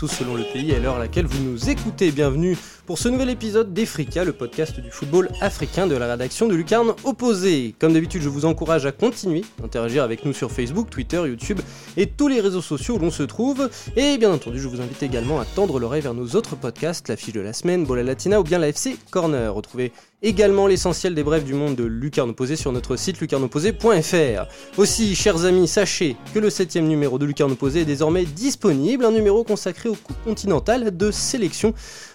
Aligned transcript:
partout 0.00 0.14
selon 0.14 0.34
le 0.34 0.44
pays 0.44 0.70
et 0.70 0.80
l'heure 0.80 0.96
à 0.96 0.98
laquelle 0.98 1.26
vous 1.26 1.42
nous 1.42 1.68
écoutez. 1.68 2.10
Bienvenue 2.10 2.56
pour 2.90 2.98
ce 2.98 3.08
nouvel 3.08 3.30
épisode 3.30 3.72
d'Efrica, 3.72 4.24
le 4.24 4.32
podcast 4.32 4.80
du 4.80 4.90
football 4.90 5.28
africain 5.40 5.86
de 5.86 5.94
la 5.94 6.10
rédaction 6.10 6.48
de 6.48 6.56
Lucarne 6.56 6.92
Opposé. 7.04 7.72
Comme 7.78 7.92
d'habitude, 7.92 8.20
je 8.20 8.28
vous 8.28 8.46
encourage 8.46 8.84
à 8.84 8.90
continuer 8.90 9.44
d'interagir 9.62 10.02
avec 10.02 10.24
nous 10.24 10.32
sur 10.32 10.50
Facebook, 10.50 10.90
Twitter, 10.90 11.18
YouTube 11.18 11.60
et 11.96 12.08
tous 12.08 12.26
les 12.26 12.40
réseaux 12.40 12.60
sociaux 12.60 12.96
où 12.96 12.98
l'on 12.98 13.12
se 13.12 13.22
trouve. 13.22 13.70
Et 13.94 14.18
bien 14.18 14.32
entendu, 14.32 14.58
je 14.58 14.66
vous 14.66 14.80
invite 14.80 15.04
également 15.04 15.38
à 15.38 15.44
tendre 15.44 15.78
l'oreille 15.78 16.02
vers 16.02 16.14
nos 16.14 16.34
autres 16.34 16.56
podcasts, 16.56 17.08
la 17.08 17.16
fiche 17.16 17.32
de 17.32 17.40
la 17.40 17.52
semaine, 17.52 17.84
Bola 17.84 18.02
Latina 18.02 18.40
ou 18.40 18.42
bien 18.42 18.58
la 18.58 18.66
FC 18.66 18.96
Corner. 19.12 19.54
Retrouvez 19.54 19.92
également 20.22 20.66
l'essentiel 20.66 21.14
des 21.14 21.22
brèves 21.22 21.44
du 21.44 21.54
monde 21.54 21.76
de 21.76 21.84
Lucarne 21.84 22.30
Opposé 22.30 22.56
sur 22.56 22.72
notre 22.72 22.96
site 22.96 23.20
lucarneopposé.fr. 23.20 24.78
Aussi, 24.78 25.14
chers 25.14 25.44
amis, 25.44 25.66
sachez 25.66 26.16
que 26.34 26.38
le 26.38 26.50
septième 26.50 26.88
numéro 26.88 27.18
de 27.18 27.24
Lucarne 27.24 27.52
Opposé 27.52 27.82
est 27.82 27.86
désormais 27.86 28.24
disponible, 28.24 29.04
un 29.04 29.12
numéro 29.12 29.44
consacré 29.44 29.88
au 29.88 29.94
Coupe 29.94 30.22
continentale 30.24 30.96
de 30.96 31.10
sélection, 31.10 31.72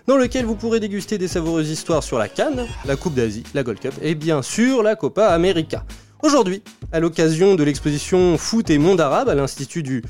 dans 0.07 0.17
lequel 0.17 0.45
vous 0.45 0.55
pourrez 0.65 0.79
déguster 0.79 1.19
des 1.19 1.27
savoureuses 1.27 1.69
histoires 1.69 2.01
sur 2.01 2.17
la 2.17 2.27
Cannes, 2.27 2.65
la 2.85 2.95
Coupe 2.95 3.13
d'Asie, 3.13 3.43
la 3.53 3.61
Gold 3.61 3.79
Cup 3.79 3.93
et 4.01 4.15
bien 4.15 4.41
sûr 4.41 4.81
la 4.81 4.95
Copa 4.95 5.27
América. 5.27 5.85
Aujourd'hui, 6.23 6.63
à 6.91 6.99
l'occasion 6.99 7.53
de 7.53 7.63
l'exposition 7.63 8.35
Foot 8.39 8.71
et 8.71 8.79
Monde 8.79 8.99
Arabe 8.99 9.29
à 9.29 9.35
l'Institut 9.35 9.83
du 9.83 10.03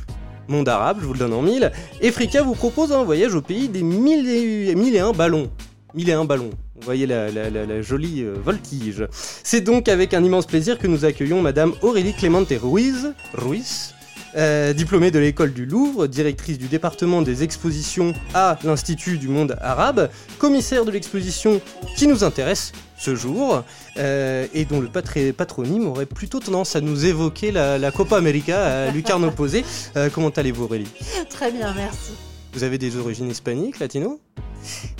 Monde 0.47 0.70
Arabe, 0.70 1.00
je 1.02 1.08
vous 1.08 1.12
le 1.12 1.20
donne 1.20 1.34
en 1.34 1.42
mille, 1.42 1.73
Efrika 2.00 2.42
vous 2.42 2.53
propose 2.53 2.94
un 2.94 3.03
voyage 3.03 3.36
au 3.36 3.42
pays 3.42 3.67
des 3.67 3.84
mille 3.84 4.30
et, 4.30 4.75
mille 4.75 4.95
et 4.95 5.00
un 5.00 5.12
ballons. 5.12 5.52
Mille 5.94 6.08
et 6.08 6.14
un 6.14 6.23
ballons. 6.23 6.52
Vous 6.75 6.86
voyez 6.86 7.06
la, 7.06 7.81
jolie 7.81 8.23
euh, 8.23 8.36
voltige. 8.42 9.08
C'est 9.12 9.59
donc 9.59 9.90
avec 9.90 10.14
un 10.14 10.23
immense 10.23 10.45
plaisir 10.45 10.78
que 10.78 10.88
nous 10.88 11.03
accueillons 11.03 11.42
Madame 11.42 11.73
Aurélie 11.81 12.14
Clemente 12.14 12.53
Ruiz, 12.62 13.14
Ruiz 13.34 13.94
euh, 14.36 14.73
diplômée 14.73 15.11
de 15.11 15.19
l'école 15.19 15.53
du 15.53 15.66
Louvre, 15.66 16.08
directrice 16.08 16.58
du 16.58 16.67
département 16.67 17.22
des 17.22 17.44
expositions 17.44 18.14
à 18.33 18.58
l'Institut 18.64 19.17
du 19.17 19.28
monde 19.28 19.55
arabe, 19.61 20.09
commissaire 20.39 20.86
de 20.86 20.91
l'exposition 20.91 21.61
qui 21.95 22.08
nous 22.08 22.23
intéresse 22.23 22.72
ce 22.97 23.16
jour, 23.16 23.63
euh, 23.97 24.47
et 24.53 24.66
dont 24.66 24.80
le 24.80 24.89
patronyme 25.33 25.88
aurait 25.88 26.06
plutôt 26.06 26.39
tendance 26.39 26.75
à 26.75 26.81
nous 26.81 27.06
évoquer 27.06 27.52
la, 27.52 27.78
la 27.78 27.91
Copa 27.91 28.17
América 28.17 28.86
à 28.86 28.91
lucarne 28.91 29.25
opposée. 29.25 29.63
Euh, 29.95 30.09
comment 30.13 30.30
allez-vous 30.30 30.63
Aurélie? 30.63 30.88
Très 31.30 31.52
bien, 31.52 31.73
merci. 31.73 32.11
Vous 32.53 32.63
avez 32.63 32.78
des 32.78 32.95
origines 32.97 33.30
hispaniques, 33.30 33.80
latino? 33.80 34.19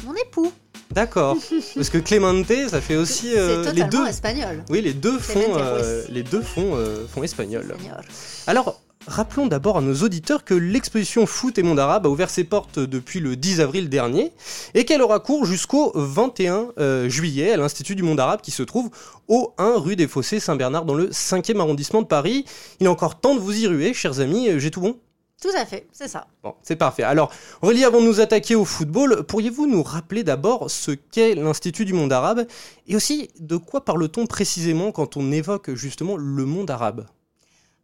Mon 0.06 0.14
époux, 0.16 0.52
D'accord. 0.92 1.38
Parce 1.76 1.90
que 1.90 1.98
Clemente, 1.98 2.46
ça 2.70 2.82
fait 2.82 2.96
aussi 2.96 3.34
euh, 3.36 3.64
c'est 3.64 3.74
les 3.74 3.82
totalement 3.82 4.06
deux. 4.06 4.10
espagnol. 4.10 4.64
Oui, 4.70 4.82
les 4.82 4.94
deux 4.94 5.18
font, 5.18 5.58
euh, 5.58 6.04
les 6.10 6.24
deux 6.24 6.42
font, 6.42 6.76
euh, 6.76 7.06
font 7.08 7.24
espagnol. 7.24 7.66
Espagnol. 7.72 8.02
Alors, 8.48 8.82
rappelons 9.08 9.48
d'abord 9.48 9.78
à 9.78 9.82
nos 9.82 9.96
auditeurs 10.04 10.44
que 10.44 10.54
l'exposition 10.54 11.26
Foot 11.26 11.58
et 11.58 11.64
Monde 11.64 11.80
Arabe 11.80 12.06
a 12.06 12.10
ouvert 12.10 12.30
ses 12.30 12.44
portes 12.44 12.80
depuis 12.80 13.20
le 13.20 13.36
10 13.36 13.62
avril 13.62 13.90
dernier 13.90 14.32
et 14.74 14.86
qu'elle 14.86 15.02
aura 15.02 15.20
cours 15.20 15.46
jusqu'au 15.46 15.92
21 15.96 16.70
euh, 16.78 17.10
juillet 17.10 17.52
à 17.52 17.58
l'Institut 17.58 17.96
du 17.96 18.04
Monde 18.04 18.20
Arabe 18.20 18.42
qui 18.42 18.52
se 18.52 18.64
trouve 18.64 18.90
au 19.28 19.54
1 19.58 19.78
rue 19.78 19.96
des 19.96 20.08
Fossés 20.08 20.40
Saint-Bernard 20.40 20.86
dans 20.86 20.94
le 20.94 21.10
5e 21.10 21.60
arrondissement 21.60 22.02
de 22.02 22.08
Paris. 22.08 22.46
Il 22.80 22.86
est 22.86 22.90
encore 22.90 23.20
temps 23.20 23.36
de 23.36 23.40
vous 23.40 23.58
y 23.58 23.68
ruer, 23.68 23.94
chers 23.94 24.20
amis, 24.20 24.50
Euh, 24.50 24.60
j'ai 24.60 24.72
tout 24.72 24.82
bon? 24.82 24.98
Tout 25.42 25.50
à 25.56 25.66
fait, 25.66 25.86
c'est 25.92 26.08
ça. 26.08 26.28
Bon, 26.44 26.56
c'est 26.64 26.78
parfait. 26.78 27.04
Alors, 27.04 27.32
Aurélie, 27.62 27.84
avant 27.84 28.00
de 28.00 28.06
nous 28.06 28.22
attaquer 28.22 28.56
au 28.56 28.66
football, 28.66 29.24
pourriez-vous 29.28 29.68
nous 29.68 29.84
rappeler 29.84 30.24
d'abord 30.24 30.72
ce 30.72 30.92
qu'est 30.92 31.36
l'Institut 31.36 31.86
du 31.86 31.94
monde 31.94 32.14
arabe 32.14 32.48
et 32.88 32.96
aussi 32.96 33.30
de 33.40 33.58
quoi 33.58 33.84
parle-t-on 33.84 34.28
précisément 34.28 34.92
quand 34.92 35.18
on 35.18 35.32
évoque 35.32 35.74
justement 35.76 36.16
le 36.16 36.46
monde 36.46 36.72
arabe? 36.72 37.06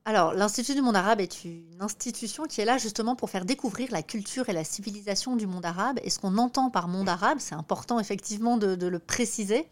Alors, 0.03 0.33
l'Institut 0.33 0.73
du 0.73 0.81
monde 0.81 0.95
arabe 0.95 1.21
est 1.21 1.45
une 1.45 1.79
institution 1.79 2.45
qui 2.45 2.59
est 2.59 2.65
là 2.65 2.79
justement 2.79 3.15
pour 3.15 3.29
faire 3.29 3.45
découvrir 3.45 3.91
la 3.91 4.01
culture 4.01 4.49
et 4.49 4.53
la 4.53 4.63
civilisation 4.63 5.35
du 5.35 5.45
monde 5.45 5.65
arabe. 5.65 5.99
Et 6.03 6.09
ce 6.09 6.17
qu'on 6.17 6.39
entend 6.39 6.71
par 6.71 6.87
monde 6.87 7.07
arabe, 7.07 7.37
c'est 7.39 7.53
important 7.53 7.99
effectivement 7.99 8.57
de, 8.57 8.73
de 8.73 8.87
le 8.87 8.97
préciser. 8.97 9.67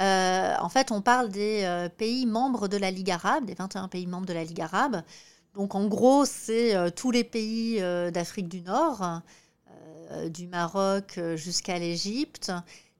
Euh, 0.00 0.54
en 0.58 0.68
fait, 0.68 0.90
on 0.90 1.00
parle 1.00 1.28
des 1.28 1.62
euh, 1.62 1.88
pays 1.88 2.26
membres 2.26 2.66
de 2.66 2.76
la 2.76 2.90
Ligue 2.90 3.10
arabe, 3.12 3.44
des 3.44 3.54
21 3.54 3.86
pays 3.86 4.06
membres 4.08 4.26
de 4.26 4.32
la 4.32 4.42
Ligue 4.42 4.60
arabe. 4.60 5.02
Donc, 5.54 5.76
en 5.76 5.86
gros, 5.86 6.24
c'est 6.24 6.74
euh, 6.74 6.90
tous 6.90 7.12
les 7.12 7.24
pays 7.24 7.80
d'Afrique 8.10 8.48
du 8.48 8.62
Nord, 8.62 9.22
du 10.28 10.46
Maroc 10.48 11.18
jusqu'à 11.36 11.78
l'Égypte, 11.78 12.52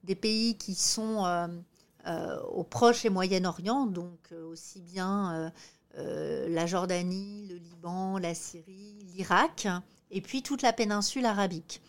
des 0.05 0.15
pays 0.15 0.56
qui 0.56 0.75
sont 0.75 1.27
au 2.53 2.65
Proche 2.65 3.05
et 3.05 3.11
Moyen-Orient, 3.11 3.87
donc 3.87 4.33
aussi 4.50 4.81
bien 4.81 5.53
la 5.95 6.67
Jordanie, 6.67 7.47
le 7.49 7.57
Liban, 7.57 8.19
la 8.19 8.35
Syrie, 8.35 8.99
l'Irak, 9.15 9.69
et 10.11 10.21
puis 10.21 10.43
toute 10.43 10.63
la 10.63 10.73
péninsule 10.73 11.27
arabique. 11.27 11.83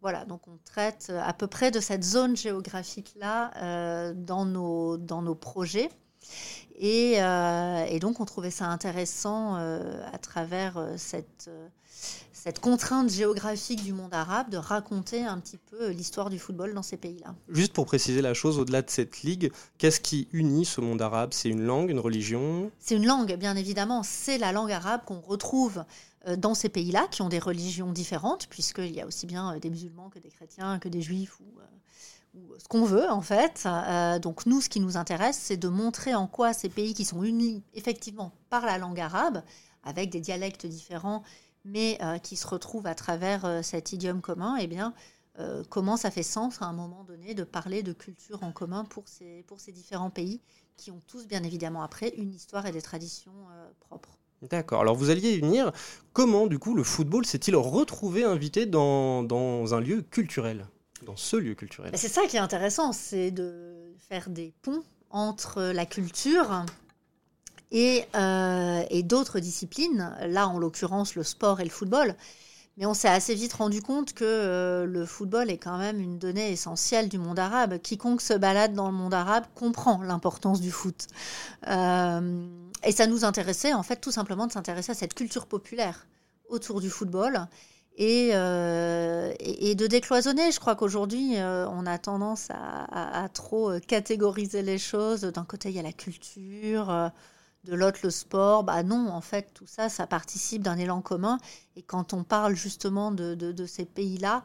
Voilà, 0.00 0.24
donc 0.24 0.46
on 0.46 0.58
traite 0.64 1.12
à 1.24 1.32
peu 1.32 1.48
près 1.48 1.70
de 1.70 1.80
cette 1.80 2.04
zone 2.04 2.36
géographique-là 2.36 3.50
euh, 3.56 4.14
dans, 4.14 4.44
nos, 4.44 4.96
dans 4.96 5.22
nos 5.22 5.34
projets. 5.34 5.88
Et, 6.78 7.20
euh, 7.20 7.84
et 7.86 7.98
donc 7.98 8.20
on 8.20 8.24
trouvait 8.24 8.52
ça 8.52 8.66
intéressant 8.66 9.56
euh, 9.56 10.00
à 10.12 10.18
travers 10.18 10.78
euh, 10.78 10.94
cette, 10.96 11.50
cette 12.32 12.60
contrainte 12.60 13.10
géographique 13.10 13.82
du 13.82 13.92
monde 13.92 14.14
arabe 14.14 14.48
de 14.48 14.56
raconter 14.56 15.24
un 15.24 15.38
petit 15.40 15.58
peu 15.58 15.88
l'histoire 15.88 16.30
du 16.30 16.38
football 16.38 16.74
dans 16.74 16.84
ces 16.84 16.96
pays-là. 16.96 17.34
Juste 17.48 17.72
pour 17.72 17.84
préciser 17.84 18.22
la 18.22 18.32
chose, 18.32 18.60
au-delà 18.60 18.82
de 18.82 18.90
cette 18.90 19.22
ligue, 19.22 19.50
qu'est-ce 19.78 20.00
qui 20.00 20.28
unit 20.32 20.64
ce 20.64 20.80
monde 20.80 21.02
arabe? 21.02 21.30
C'est 21.32 21.48
une 21.48 21.62
langue, 21.62 21.90
une 21.90 21.98
religion? 21.98 22.70
C'est 22.78 22.94
une 22.94 23.06
langue, 23.06 23.34
bien 23.34 23.56
évidemment. 23.56 24.04
C'est 24.04 24.38
la 24.38 24.52
langue 24.52 24.70
arabe 24.70 25.00
qu'on 25.04 25.20
retrouve 25.20 25.84
dans 26.36 26.54
ces 26.54 26.68
pays-là, 26.68 27.08
qui 27.10 27.22
ont 27.22 27.28
des 27.28 27.38
religions 27.38 27.90
différentes, 27.90 28.46
puisqu'il 28.48 28.94
y 28.94 29.00
a 29.00 29.06
aussi 29.06 29.26
bien 29.26 29.56
des 29.58 29.70
musulmans 29.70 30.10
que 30.10 30.18
des 30.20 30.28
chrétiens, 30.28 30.78
que 30.78 30.88
des 30.88 31.02
juifs, 31.02 31.40
ou 31.40 31.60
ce 32.58 32.68
qu'on 32.68 32.84
veut, 32.84 33.08
en 33.10 33.20
fait. 33.20 33.64
Euh, 33.66 34.18
donc 34.18 34.46
nous, 34.46 34.60
ce 34.60 34.68
qui 34.68 34.80
nous 34.80 34.96
intéresse, 34.96 35.38
c'est 35.40 35.56
de 35.56 35.68
montrer 35.68 36.14
en 36.14 36.26
quoi 36.26 36.52
ces 36.52 36.68
pays 36.68 36.94
qui 36.94 37.04
sont 37.04 37.22
unis, 37.22 37.62
effectivement, 37.74 38.32
par 38.50 38.66
la 38.66 38.78
langue 38.78 39.00
arabe, 39.00 39.42
avec 39.84 40.10
des 40.10 40.20
dialectes 40.20 40.66
différents, 40.66 41.22
mais 41.64 41.98
euh, 42.02 42.18
qui 42.18 42.36
se 42.36 42.46
retrouvent 42.46 42.86
à 42.86 42.94
travers 42.94 43.44
euh, 43.44 43.62
cet 43.62 43.92
idiome 43.92 44.20
commun, 44.20 44.56
eh 44.60 44.66
bien, 44.66 44.94
comment 45.68 45.96
ça 45.96 46.10
fait 46.10 46.24
sens 46.24 46.60
à 46.62 46.64
un 46.64 46.72
moment 46.72 47.04
donné 47.04 47.32
de 47.32 47.44
parler 47.44 47.84
de 47.84 47.92
culture 47.92 48.42
en 48.42 48.50
commun 48.50 48.84
pour 48.84 49.04
ces, 49.06 49.44
différents 49.68 50.10
pays 50.10 50.40
qui 50.76 50.90
ont 50.90 51.00
tous, 51.06 51.28
bien 51.28 51.44
évidemment, 51.44 51.84
après, 51.84 52.08
une 52.16 52.34
histoire 52.34 52.66
et 52.66 52.72
des 52.72 52.82
traditions 52.82 53.46
propres. 53.78 54.18
D'accord. 54.42 54.80
Alors 54.80 54.96
vous 54.96 55.10
alliez 55.10 55.34
y 55.34 55.40
venir. 55.40 55.70
Comment, 56.12 56.48
du 56.48 56.58
coup, 56.58 56.74
le 56.74 56.82
football 56.82 57.24
s'est-il 57.24 57.54
retrouvé 57.54 58.24
invité 58.24 58.66
dans 58.66 59.74
un 59.74 59.78
lieu 59.78 60.02
culturel? 60.02 60.66
Ce 61.16 61.36
lieu 61.36 61.54
culturel 61.54 61.92
C'est 61.94 62.08
ça 62.08 62.26
qui 62.26 62.36
est 62.36 62.40
intéressant, 62.40 62.92
c'est 62.92 63.30
de 63.30 63.94
faire 64.08 64.30
des 64.30 64.52
ponts 64.62 64.82
entre 65.10 65.62
la 65.62 65.86
culture 65.86 66.64
et, 67.70 68.04
euh, 68.14 68.82
et 68.90 69.02
d'autres 69.02 69.40
disciplines, 69.40 70.14
là 70.26 70.48
en 70.48 70.58
l'occurrence 70.58 71.14
le 71.14 71.22
sport 71.22 71.60
et 71.60 71.64
le 71.64 71.70
football. 71.70 72.14
Mais 72.78 72.86
on 72.86 72.94
s'est 72.94 73.08
assez 73.08 73.34
vite 73.34 73.54
rendu 73.54 73.82
compte 73.82 74.12
que 74.12 74.24
euh, 74.24 74.86
le 74.86 75.04
football 75.04 75.50
est 75.50 75.58
quand 75.58 75.78
même 75.78 76.00
une 76.00 76.16
donnée 76.16 76.52
essentielle 76.52 77.08
du 77.08 77.18
monde 77.18 77.38
arabe. 77.40 77.78
Quiconque 77.78 78.20
se 78.20 78.34
balade 78.34 78.72
dans 78.72 78.86
le 78.86 78.94
monde 78.94 79.14
arabe 79.14 79.44
comprend 79.56 80.00
l'importance 80.00 80.60
du 80.60 80.70
foot. 80.70 81.08
Euh, 81.66 82.46
et 82.84 82.92
ça 82.92 83.08
nous 83.08 83.24
intéressait 83.24 83.72
en 83.72 83.82
fait 83.82 83.96
tout 83.96 84.12
simplement 84.12 84.46
de 84.46 84.52
s'intéresser 84.52 84.92
à 84.92 84.94
cette 84.94 85.14
culture 85.14 85.46
populaire 85.46 86.06
autour 86.48 86.80
du 86.80 86.88
football 86.88 87.48
et, 87.98 88.30
euh, 88.32 89.32
et, 89.40 89.74
de 89.74 89.86
décloisonner. 89.88 90.52
Je 90.52 90.60
crois 90.60 90.76
qu'aujourd'hui, 90.76 91.36
euh, 91.36 91.68
on 91.68 91.84
a 91.84 91.98
tendance 91.98 92.48
à, 92.50 93.28
trop 93.34 93.72
euh, 93.72 93.80
catégoriser 93.80 94.62
les 94.62 94.78
choses. 94.78 95.22
D'un 95.22 95.44
côté, 95.44 95.68
il 95.70 95.74
y 95.74 95.80
a 95.80 95.82
la 95.82 95.92
culture, 95.92 97.10
de 97.64 97.74
l'autre, 97.74 97.98
le 98.04 98.10
sport. 98.10 98.62
Bah 98.62 98.84
non, 98.84 99.08
en 99.08 99.20
fait, 99.20 99.50
tout 99.52 99.66
ça, 99.66 99.88
ça 99.88 100.06
participe 100.06 100.62
d'un 100.62 100.78
élan 100.78 101.02
commun. 101.02 101.38
Et 101.74 101.82
quand 101.82 102.14
on 102.14 102.22
parle 102.22 102.54
justement 102.54 103.10
de, 103.10 103.66
ces 103.66 103.84
pays-là, 103.84 104.44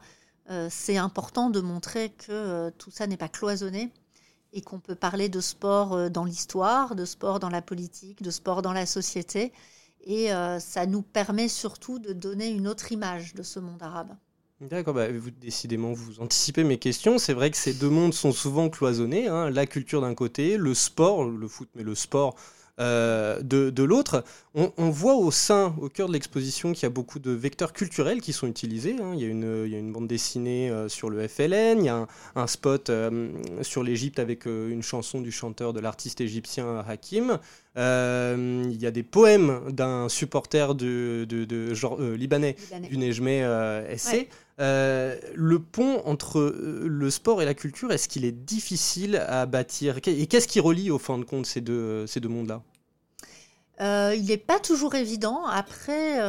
c'est 0.69 0.97
important 0.97 1.51
de 1.51 1.61
montrer 1.61 2.09
que 2.09 2.71
tout 2.79 2.89
ça 2.89 3.05
n'est 3.05 3.17
pas 3.17 3.29
cloisonné 3.29 3.91
et 4.51 4.61
qu'on 4.61 4.79
peut 4.79 4.95
parler 4.95 5.29
de 5.29 5.39
sport 5.41 6.09
dans 6.09 6.25
l'histoire, 6.25 6.95
de 6.95 7.05
sport 7.05 7.39
dans 7.39 7.49
la 7.49 7.61
politique, 7.61 8.23
de 8.23 8.31
sport 8.31 8.63
dans 8.63 8.73
la 8.73 8.87
société. 8.87 9.53
Et 10.03 10.33
euh, 10.33 10.59
ça 10.59 10.85
nous 10.85 11.01
permet 11.01 11.47
surtout 11.47 11.99
de 11.99 12.13
donner 12.13 12.49
une 12.49 12.67
autre 12.67 12.91
image 12.91 13.33
de 13.33 13.43
ce 13.43 13.59
monde 13.59 13.81
arabe. 13.81 14.15
D'accord, 14.61 14.93
bah, 14.93 15.11
vous, 15.11 15.31
décidément, 15.31 15.91
vous 15.93 16.21
anticipez 16.21 16.63
mes 16.63 16.77
questions. 16.77 17.17
C'est 17.17 17.33
vrai 17.33 17.51
que 17.51 17.57
ces 17.57 17.73
deux 17.73 17.89
mondes 17.89 18.13
sont 18.13 18.31
souvent 18.31 18.69
cloisonnés. 18.69 19.27
hein. 19.27 19.49
La 19.49 19.65
culture 19.65 20.01
d'un 20.01 20.15
côté, 20.15 20.57
le 20.57 20.73
sport, 20.73 21.25
le 21.25 21.47
foot, 21.47 21.69
mais 21.75 21.83
le 21.83 21.95
sport 21.95 22.35
euh, 22.79 23.41
de, 23.41 23.69
de 23.69 23.83
l'autre. 23.83 24.23
On, 24.55 24.71
on 24.77 24.89
voit 24.89 25.15
au 25.15 25.31
sein, 25.31 25.75
au 25.79 25.89
cœur 25.89 26.07
de 26.07 26.13
l'exposition, 26.13 26.73
qu'il 26.73 26.83
y 26.83 26.85
a 26.85 26.89
beaucoup 26.89 27.19
de 27.19 27.31
vecteurs 27.31 27.73
culturels 27.73 28.21
qui 28.21 28.33
sont 28.33 28.47
utilisés. 28.47 28.95
hein. 29.01 29.11
Il, 29.15 29.21
y 29.21 29.25
a 29.25 29.27
une, 29.27 29.63
il 29.65 29.71
y 29.71 29.75
a 29.75 29.79
une 29.79 29.91
bande 29.91 30.07
dessinée 30.07 30.69
euh, 30.69 30.89
sur 30.89 31.09
le 31.09 31.27
FLN, 31.27 31.79
il 31.79 31.85
y 31.85 31.89
a 31.89 31.95
un, 31.95 32.07
un 32.35 32.47
spot 32.47 32.89
euh, 32.89 33.29
sur 33.61 33.83
l'Égypte 33.83 34.19
avec 34.19 34.45
une 34.45 34.83
chanson 34.83 35.21
du 35.21 35.31
chanteur, 35.31 35.73
de 35.73 35.79
l'artiste 35.79 36.21
égyptien 36.21 36.83
Hakim. 36.87 37.39
Il 37.75 38.77
y 38.81 38.85
a 38.85 38.91
des 38.91 39.03
poèmes 39.03 39.61
d'un 39.71 40.09
supporter 40.09 40.75
de, 40.75 41.25
de, 41.27 41.45
de 41.45 41.73
genre, 41.73 41.99
libanais 41.99 42.55
libanais. 42.71 42.89
du 42.89 43.21
euh, 43.43 43.97
SC. 43.97 44.13
Ouais. 44.13 44.29
Le 44.57 45.57
pont 45.57 46.01
entre 46.05 46.41
le 46.85 47.09
sport 47.09 47.41
et 47.41 47.45
la 47.45 47.53
culture, 47.53 47.91
est-ce 47.91 48.07
qu'il 48.07 48.25
est 48.25 48.31
difficile 48.31 49.17
à 49.27 49.45
bâtir? 49.45 49.97
Et 50.05 50.27
qu'est-ce 50.27 50.47
qui 50.47 50.59
relie 50.59 50.91
au 50.91 50.99
fin 50.99 51.17
de 51.17 51.23
compte 51.23 51.45
ces 51.45 51.61
deux, 51.61 52.07
ces 52.07 52.19
deux 52.19 52.29
mondes-là? 52.29 52.61
Il 54.15 54.25
n'est 54.25 54.37
pas 54.37 54.59
toujours 54.59 54.95
évident. 54.95 55.45
Après, 55.45 56.19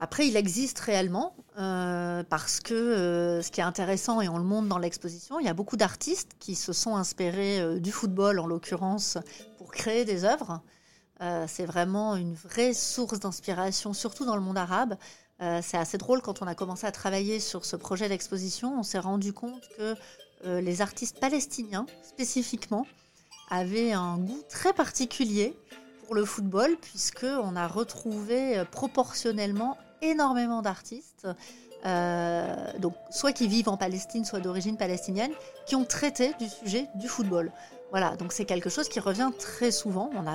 après, 0.00 0.28
il 0.28 0.36
existe 0.36 0.78
réellement 0.78 1.34
euh, 1.58 2.22
parce 2.22 2.60
que 2.60 2.74
euh, 2.74 3.42
ce 3.42 3.50
qui 3.50 3.60
est 3.60 3.64
intéressant, 3.64 4.20
et 4.20 4.28
on 4.28 4.38
le 4.38 4.44
montre 4.44 4.68
dans 4.68 4.78
l'exposition, 4.78 5.40
il 5.40 5.46
y 5.46 5.48
a 5.48 5.54
beaucoup 5.54 5.76
d'artistes 5.76 6.32
qui 6.38 6.54
se 6.54 6.72
sont 6.72 6.94
inspirés 6.94 7.60
euh, 7.60 7.80
du 7.80 7.90
football, 7.90 8.38
en 8.38 8.46
l'occurrence, 8.46 9.18
pour 9.58 9.72
créer 9.72 10.04
des 10.04 10.24
œuvres. 10.24 10.62
c'est 11.48 11.66
vraiment 11.66 12.14
une 12.14 12.34
vraie 12.34 12.74
source 12.74 13.18
d'inspiration, 13.18 13.92
surtout 13.92 14.24
dans 14.24 14.36
le 14.36 14.42
monde 14.42 14.56
arabe. 14.58 14.94
C'est 15.40 15.76
assez 15.76 15.98
drôle 15.98 16.20
quand 16.20 16.42
on 16.42 16.46
a 16.46 16.54
commencé 16.54 16.86
à 16.86 16.92
travailler 16.92 17.40
sur 17.40 17.64
ce 17.64 17.76
projet 17.76 18.08
d'exposition, 18.08 18.78
on 18.78 18.82
s'est 18.82 18.98
rendu 18.98 19.32
compte 19.32 19.68
que 19.76 19.94
les 20.44 20.82
artistes 20.82 21.20
palestiniens, 21.20 21.86
spécifiquement, 22.02 22.86
avaient 23.50 23.92
un 23.92 24.18
goût 24.18 24.42
très 24.48 24.72
particulier 24.72 25.56
pour 26.04 26.14
le 26.14 26.24
football, 26.24 26.76
puisqu'on 26.80 27.54
a 27.54 27.68
retrouvé 27.68 28.62
proportionnellement 28.72 29.76
énormément 30.02 30.62
d'artistes, 30.62 31.26
euh, 31.86 32.78
donc 32.78 32.94
soit 33.10 33.32
qui 33.32 33.46
vivent 33.46 33.68
en 33.68 33.76
Palestine, 33.76 34.24
soit 34.24 34.40
d'origine 34.40 34.76
palestinienne, 34.76 35.32
qui 35.66 35.76
ont 35.76 35.84
traité 35.84 36.32
du 36.38 36.48
sujet 36.48 36.88
du 36.96 37.08
football. 37.08 37.52
Voilà, 37.90 38.16
donc 38.16 38.32
c'est 38.32 38.44
quelque 38.44 38.68
chose 38.68 38.88
qui 38.88 39.00
revient 39.00 39.30
très 39.38 39.70
souvent. 39.70 40.10
On 40.14 40.26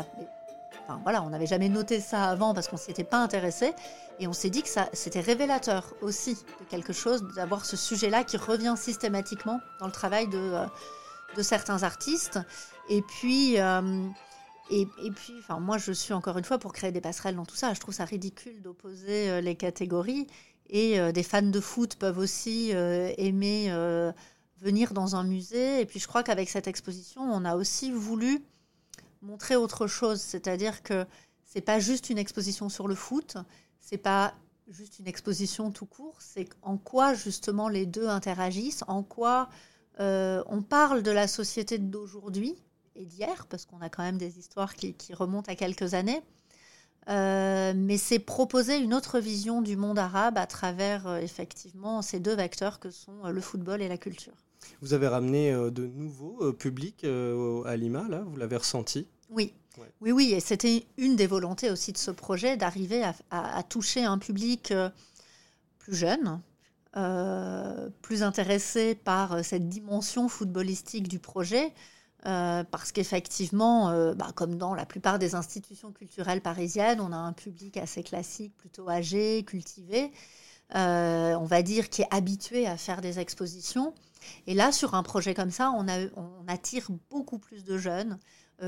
enfin, 0.83 1.00
voilà, 1.03 1.24
on 1.24 1.30
n'avait 1.30 1.47
jamais 1.47 1.69
noté 1.69 2.00
ça 2.00 2.25
avant 2.30 2.53
parce 2.53 2.68
qu'on 2.68 2.77
s'y 2.77 2.91
était 2.91 3.03
pas 3.03 3.21
intéressé, 3.21 3.74
et 4.19 4.27
on 4.27 4.33
s'est 4.33 4.50
dit 4.50 4.62
que 4.62 4.69
ça, 4.69 4.89
c'était 4.94 5.21
révélateur 5.21 5.94
aussi 6.01 6.35
de 6.35 6.65
quelque 6.69 6.94
chose 6.94 7.24
d'avoir 7.35 7.65
ce 7.65 7.75
sujet-là 7.75 8.24
qui 8.24 8.38
revient 8.38 8.75
systématiquement 8.77 9.59
dans 9.80 9.88
le 9.88 9.91
travail 9.91 10.27
de, 10.27 10.38
euh, 10.38 10.68
certains 11.41 11.83
artistes. 11.83 12.39
Et 12.89 13.01
puis 13.01 13.59
euh, 13.59 14.07
et, 14.69 14.85
puis, 15.12 15.33
enfin, 15.39 15.59
moi, 15.59 15.77
je 15.77 15.91
suis 15.91 16.13
encore 16.13 16.38
une 16.38 16.45
fois 16.45 16.57
pour 16.57 16.74
créer 16.74 16.91
des 16.91 17.01
passerelles 17.01 17.35
dans 17.35 17.45
tout 17.45 17.56
ça. 17.56 17.74
Je 17.74 17.80
trouve 17.80 17.94
ça 17.94 18.06
ridicule 18.06 18.62
d'opposer 18.62 19.30
euh, 19.30 19.41
les 19.41 19.56
catégories. 19.56 20.27
Et 20.69 20.97
des 21.12 21.21
fans 21.24 21.44
de 21.44 21.59
foot 21.59 21.97
peuvent 21.97 22.18
aussi 22.18 22.71
aimer 22.71 23.69
venir 24.59 24.94
dans 24.94 25.15
un 25.15 25.24
musée. 25.24 25.81
Et 25.81 25.85
puis, 25.85 26.00
je 26.00 26.07
crois 26.07 26.24
qu'avec 26.24 26.50
cette 26.50 26.68
exposition, 26.68 27.21
on 27.21 27.45
a 27.45 27.56
aussi 27.56 27.91
voulu 27.91 28.44
montrer 29.24 29.56
autre 29.56 29.88
chose. 29.88 30.22
C'est-à-dire 30.22 30.84
que 30.84 31.06
c'est 31.44 31.62
pas 31.62 31.80
juste 31.80 32.10
une 32.10 32.18
exposition 32.18 32.70
sur 32.70 32.88
le 32.88 32.96
foot. 32.96 33.38
C'est 33.80 33.98
pas 33.98 34.36
juste 34.68 35.00
une 35.00 35.08
exposition 35.08 35.72
tout 35.72 35.86
court. 35.86 36.18
C'est 36.20 36.50
en 36.62 36.78
quoi 36.78 37.14
justement 37.14 37.68
les 37.70 37.86
deux 37.86 38.08
interagissent. 38.08 38.84
En 38.88 39.04
quoi 39.04 39.50
on 40.00 40.64
parle 40.68 41.04
de 41.04 41.12
la 41.12 41.28
société 41.28 41.78
d'aujourd'hui 41.78 42.56
et 42.96 43.06
d'hier, 43.06 43.48
parce 43.50 43.66
qu'on 43.66 43.81
a 43.81 43.90
quand 43.90 44.04
même 44.04 44.18
des 44.18 44.40
histoires 44.40 44.75
qui, 44.75 44.96
remontent 45.14 45.52
à 45.52 45.56
quelques 45.56 45.94
années. 45.94 46.22
Euh, 47.10 47.74
mais 47.76 47.98
c'est 47.98 48.19
proposer 48.19 48.78
une 48.78 48.94
autre 48.94 49.19
vision 49.19 49.62
du 49.62 49.76
monde 49.76 50.00
arabe 50.00 50.38
à 50.38 50.48
travers 50.48 51.06
euh, 51.06 51.18
effectivement 51.18 52.02
ces 52.02 52.22
deux 52.22 52.34
vecteurs 52.34 52.80
que 52.80 52.92
sont 52.92 53.26
euh, 53.26 53.31
le 53.31 53.42
football 53.42 53.81
et 53.81 53.90
la 53.90 53.98
culture. 53.98 54.31
Vous 54.81 54.94
avez 54.94 55.10
ramené 55.10 55.52
de 55.52 55.86
nouveaux 55.86 56.54
publics 56.54 57.04
à 57.04 57.76
Lima, 57.76 58.08
là, 58.08 58.24
vous 58.26 58.38
l'avez 58.38 58.56
ressenti? 58.56 59.08
Oui. 59.30 59.54
Oui, 60.02 60.12
oui, 60.12 60.34
et 60.34 60.40
c'était 60.40 60.86
une 60.98 61.16
des 61.16 61.25
volontés 61.25 61.72
aussi 61.72 61.92
de 61.92 61.98
ce 61.98 62.12
projet, 62.12 62.58
d'arriver 62.58 63.04
à, 63.31 63.64
toucher 63.64 64.04
un 64.04 64.20
public 64.20 64.72
plus 65.80 65.96
jeune, 65.96 66.40
plus 68.04 68.22
intéressé 68.22 68.94
par 68.94 69.44
cette 69.44 69.70
dimension 69.70 70.30
footballistique 70.30 71.08
du 71.08 71.18
projet, 71.18 71.74
euh, 72.25 72.64
parce 72.64 72.94
qu'effectivement, 72.94 73.90
euh, 73.90 74.14
bah, 74.14 74.31
comme 74.34 74.58
dans 74.58 74.74
la 74.74 74.86
plupart 74.86 75.20
des 75.20 75.36
institutions 75.36 75.92
culturelles 75.92 76.42
parisiennes, 76.42 77.02
on 77.02 77.12
a 77.12 77.18
un 77.18 77.34
public 77.34 77.76
assez 77.76 78.02
classique, 78.02 78.56
plutôt 78.56 78.90
âgé, 78.90 79.44
cultivé, 79.44 80.14
euh, 80.76 81.34
on 81.36 81.44
va 81.44 81.62
dire 81.64 81.90
qui 81.90 82.04
est 82.04 82.08
habitué 82.12 82.66
à 82.66 82.78
faire 82.78 83.02
des 83.02 83.19
expositions. 83.19 83.94
Et 84.48 84.54
là, 84.54 84.72
sur 84.72 84.96
un 84.96 85.04
projet 85.04 85.34
comme 85.34 85.52
ça, 85.52 85.72
on, 85.72 85.86
attire 86.48 86.88
beaucoup 87.10 87.40
plus 87.40 87.66
de 87.66 87.78
jeunes. 87.78 88.18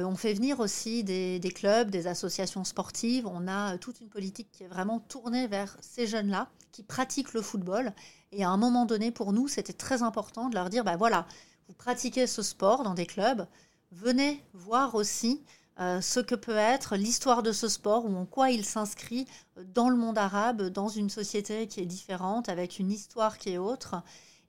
On 0.04 0.16
fait 0.16 0.34
venir 0.34 0.60
aussi 0.60 1.04
des, 1.04 1.40
clubs, 1.54 1.90
des 1.90 2.08
associations 2.08 2.64
sportives. 2.64 3.28
On 3.28 3.48
a 3.48 3.78
toute 3.78 4.02
une 4.02 4.10
politique 4.10 4.52
qui 4.52 4.64
est 4.64 4.68
vraiment 4.68 5.00
tournée 5.00 5.48
vers 5.48 5.78
ces 5.80 6.08
jeunes-là 6.08 6.50
qui 6.72 6.84
pratiquent 6.84 7.34
le 7.34 7.42
football. 7.42 7.94
Et 8.32 8.44
à 8.44 8.50
un 8.50 8.58
moment 8.58 8.86
donné, 8.86 9.12
pour 9.12 9.32
nous, 9.32 9.48
c'était 9.48 9.74
très 9.74 10.02
important 10.02 10.50
de 10.50 10.56
leur 10.56 10.70
dire, 10.70 10.84
bah 10.84 10.98
voilà, 10.98 11.26
vous 11.68 11.74
pratiquez 11.74 12.28
ce 12.28 12.42
sport 12.42 12.84
dans 12.84 12.94
des 12.94 13.06
clubs, 13.06 13.48
venez 13.92 14.44
voir 14.54 14.96
aussi 14.96 15.42
euh, 15.80 16.00
ce 16.00 16.20
que 16.20 16.36
peut 16.36 16.56
être 16.56 16.96
l'histoire 16.96 17.44
de 17.44 17.52
ce 17.52 17.68
sport 17.68 18.06
ou 18.06 18.16
en 18.16 18.26
quoi 18.26 18.50
il 18.50 18.64
s'inscrit 18.64 19.28
dans 19.74 19.90
le 19.90 19.98
monde 19.98 20.18
arabe, 20.18 20.64
dans 20.70 20.90
une 20.90 21.10
société 21.10 21.68
qui 21.68 21.82
est 21.82 21.86
différente, 21.86 22.50
avec 22.50 22.80
une 22.80 22.92
histoire 22.92 23.38
qui 23.38 23.52
est 23.52 23.58
autre, 23.58 24.02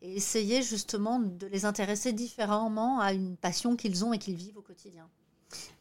et 0.02 0.16
essayer 0.16 0.62
justement 0.62 1.18
de 1.18 1.46
les 1.46 1.64
intéresser 1.64 2.12
différemment 2.12 3.00
à 3.00 3.12
une 3.12 3.36
passion 3.36 3.76
qu'ils 3.76 4.04
ont 4.04 4.12
et 4.12 4.18
qu'ils 4.18 4.36
vivent 4.36 4.58
au 4.58 4.62
quotidien. 4.62 5.08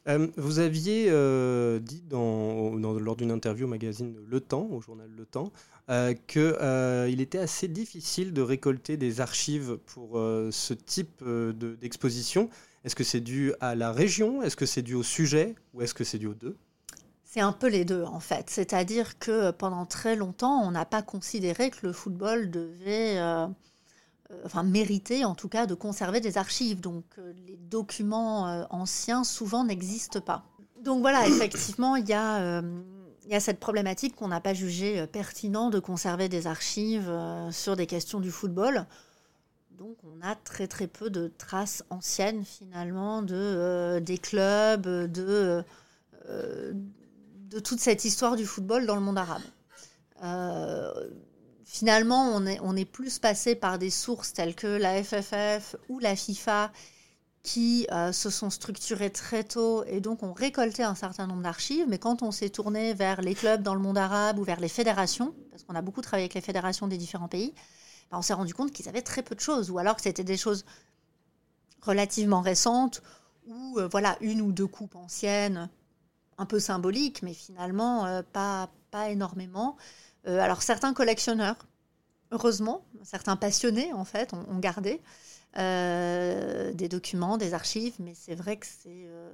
Euh, 0.08 0.28
vous 0.38 0.60
aviez 0.60 1.08
euh, 1.10 1.80
dit 1.80 2.04
dans, 2.08 2.76
lors 2.76 3.16
d'une 3.16 3.32
interview 3.32 3.66
au 3.66 3.70
magazine 3.70 4.16
Le 4.28 4.40
Temps, 4.40 4.68
au 4.72 4.80
journal 4.80 5.10
Le 5.16 5.26
Temps, 5.26 5.52
euh, 5.90 6.14
qu'il 6.28 7.22
était 7.22 7.40
assez 7.40 7.68
difficile 7.68 8.34
de 8.34 8.42
récolter 8.42 8.98
des 8.98 9.22
archives 9.22 9.78
pour 9.86 10.20
ce 10.52 10.74
type 10.74 11.24
d'exposition. 11.82 12.50
est-ce 12.84 12.96
que 12.96 13.04
c'est 13.04 13.22
dû 13.22 13.54
à 13.62 13.76
la 13.76 13.92
région? 13.92 14.44
Est-ce 14.44 14.56
que 14.56 14.66
c'est 14.66 14.84
dû 14.84 14.94
au 14.94 15.04
sujet? 15.04 15.56
Ou 15.74 15.82
est-ce 15.82 15.94
que 15.94 16.04
c'est 16.04 16.20
dû 16.20 16.28
aux 16.28 16.36
deux? 16.36 16.56
C'est 17.36 17.42
un 17.42 17.52
peu 17.52 17.68
les 17.68 17.84
deux 17.84 18.04
en 18.04 18.22
fait. 18.22 18.50
C'est-à-dire 18.50 19.20
que 19.20 19.52
pendant 19.52 19.86
très 19.86 20.16
longtemps, 20.16 20.62
on 20.64 20.72
n'a 20.72 20.86
pas 20.86 21.02
considéré 21.02 21.70
que 21.70 21.86
le 21.86 21.92
football 21.92 22.50
devait 22.50 23.18
euh, 23.18 23.46
enfin 24.44 24.64
mériter 24.64 25.26
en 25.26 25.36
tout 25.36 25.50
cas 25.50 25.66
de 25.66 25.76
conserver 25.76 26.20
des 26.20 26.38
archives. 26.38 26.82
Donc 26.82 27.06
euh, 27.18 27.34
les 27.48 27.58
documents 27.58 28.48
euh, 28.48 28.64
anciens 28.70 29.24
souvent 29.24 29.64
n'existent 29.64 30.22
pas. 30.22 30.44
Donc 30.82 31.02
voilà, 31.02 31.28
effectivement, 31.28 31.96
il 31.96 32.08
y 32.08 32.14
a, 32.14 32.62
il 33.26 33.32
y 33.32 33.36
a 33.36 33.40
cette 33.40 33.60
problématique 33.60 34.16
qu'on 34.16 34.28
n'a 34.28 34.42
pas 34.42 34.54
jugé 34.54 35.06
pertinent 35.08 35.70
de 35.70 35.80
conserver 35.80 36.30
des 36.30 36.48
archives 36.48 37.12
sur 37.52 37.76
des 37.76 37.88
questions 37.88 38.20
du 38.20 38.32
football. 38.32 38.86
Donc 39.72 39.98
on 40.04 40.26
a 40.26 40.36
très 40.36 40.68
très 40.68 40.88
peu 40.88 41.10
de 41.10 41.32
traces 41.38 41.84
anciennes 41.90 42.46
finalement 42.46 43.22
de, 43.22 44.00
des 44.00 44.18
clubs, 44.18 44.84
de, 44.84 45.64
de 46.30 47.60
toute 47.60 47.80
cette 47.80 48.06
histoire 48.06 48.36
du 48.36 48.46
football 48.46 48.86
dans 48.86 48.96
le 48.96 49.02
monde 49.02 49.18
arabe 49.18 49.42
finalement, 51.66 52.32
on 52.32 52.76
est, 52.76 52.86
plus 52.86 53.20
passé 53.20 53.56
par 53.56 53.78
des 53.80 53.90
sources 53.90 54.32
telles 54.34 54.56
que 54.56 54.68
la 54.68 55.04
FFF 55.04 55.76
ou 55.90 56.00
la 56.00 56.16
FIFA 56.16 56.72
qui 57.44 57.86
euh, 57.92 58.12
se 58.12 58.30
sont 58.30 58.50
structurées 58.50 59.12
très 59.12 59.44
tôt 59.44 59.84
et 59.86 60.00
donc 60.00 60.24
ont 60.24 60.34
récolté 60.34 60.84
un 60.84 60.96
certain 60.96 61.28
nombre 61.28 61.44
d'archives. 61.44 61.86
Mais 61.88 62.00
quand 62.00 62.24
on 62.24 62.32
s'est 62.32 62.50
tourné 62.50 62.94
vers 62.94 63.22
les 63.22 63.36
clubs 63.36 63.62
dans 63.62 63.76
le 63.76 63.82
monde 63.82 63.98
arabe 63.98 64.40
ou 64.40 64.44
vers 64.44 64.60
les 64.60 64.70
fédérations, 64.70 65.36
parce 65.52 65.64
qu'on 65.64 65.76
a 65.76 65.82
beaucoup 65.82 66.02
travaillé 66.02 66.24
avec 66.24 66.34
les 66.34 66.42
fédérations 66.42 66.88
des 66.88 66.98
différents 66.98 67.28
pays, 67.28 67.54
ben, 68.12 68.18
on 68.18 68.22
s'est 68.22 68.34
rendu 68.34 68.54
compte 68.54 68.72
qu'ils 68.72 68.90
avaient 68.90 69.02
très 69.02 69.22
peu 69.22 69.36
de 69.36 69.40
choses, 69.40 69.70
ou 69.70 69.78
alors 69.78 69.96
que 69.96 70.02
c'était 70.02 70.24
des 70.24 70.38
choses 70.38 70.66
relativement 71.82 72.42
récentes, 72.42 73.04
ou 73.48 73.80
euh, 73.80 73.88
voilà 73.88 74.18
une 74.22 74.42
ou 74.42 74.52
deux 74.52 74.68
coupes 74.68 74.96
anciennes, 74.96 75.70
un 76.38 76.46
peu 76.46 76.60
symboliques, 76.60 77.22
mais 77.22 77.34
finalement 77.34 78.06
euh, 78.06 78.22
pas, 78.34 78.70
pas 78.92 79.10
énormément. 79.10 79.78
Euh, 80.28 80.40
alors 80.40 80.62
certains 80.62 80.94
collectionneurs, 80.94 81.58
heureusement, 82.32 82.86
certains 83.04 83.36
passionnés 83.36 83.94
en 83.94 84.06
fait, 84.06 84.34
ont, 84.34 84.60
gardé 84.60 85.02
euh, 85.58 86.74
des 86.74 86.90
documents, 86.90 87.38
des 87.38 87.54
archives, 87.54 87.96
mais 88.00 88.14
c'est 88.16 88.36
vrai 88.36 88.58
que 88.58 88.66
c'est 88.66 89.06
euh, 89.08 89.30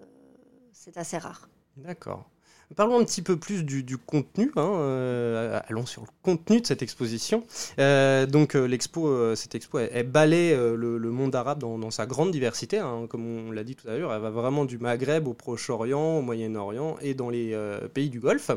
assez 0.96 1.18
rare. 1.18 1.50
D'accord. 1.78 2.30
Parlons 2.76 3.00
un 3.00 3.04
petit 3.04 3.22
peu 3.22 3.38
plus 3.38 3.64
du, 3.64 3.98
contenu. 3.98 4.52
Hein, 4.56 5.62
allons 5.68 5.86
sur 5.86 6.02
le 6.02 6.08
contenu 6.24 6.62
de 6.62 6.66
cette 6.66 6.82
exposition. 6.82 7.44
donc 7.78 8.54
l'expo, 8.54 9.36
cette 9.36 9.56
expo, 9.56 9.80
elle, 9.80 10.08
balaie 10.08 10.56
le, 10.56 11.00
monde 11.12 11.36
arabe 11.36 11.60
dans, 11.60 11.92
sa 11.92 12.06
grande 12.06 12.32
diversité, 12.32 12.80
hein, 12.80 13.06
comme 13.10 13.26
on 13.26 13.52
l'a 13.52 13.64
dit 13.64 13.76
tout 13.76 13.88
à 13.88 13.98
l'heure. 13.98 14.14
Elle 14.14 14.22
va 14.22 14.30
vraiment 14.30 14.66
du 14.66 14.78
Maghreb 14.78 15.28
au 15.28 15.34
Proche-Orient, 15.34 16.20
au 16.20 16.22
Moyen-Orient 16.22 16.98
et 17.02 17.14
dans 17.14 17.30
les 17.30 17.58
pays 17.94 18.10
du 18.10 18.20
Golfe. 18.20 18.52